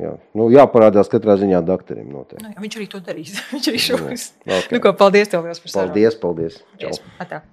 Jā. 0.00 0.16
Nu, 0.34 0.48
jāparādās 0.50 1.10
katrā 1.10 1.36
ziņā 1.38 1.60
doktoram 1.66 2.08
noteikti. 2.10 2.42
Nu, 2.42 2.50
jā, 2.50 2.62
viņš 2.64 2.78
arī 2.80 2.86
to 2.90 3.00
darīs. 3.04 3.34
viņš 3.54 3.68
arī 3.70 3.82
šos. 3.82 4.24
Okay. 4.42 4.70
Nu, 4.74 4.80
ko, 4.82 4.94
paldies 4.98 5.30
tev 5.30 5.46
liels 5.46 5.62
par 5.62 5.74
sarunu. 5.74 5.92
Paldies, 5.94 6.16
paldies. 6.22 6.56
Čau. 6.82 6.94
Atā. 7.22 7.44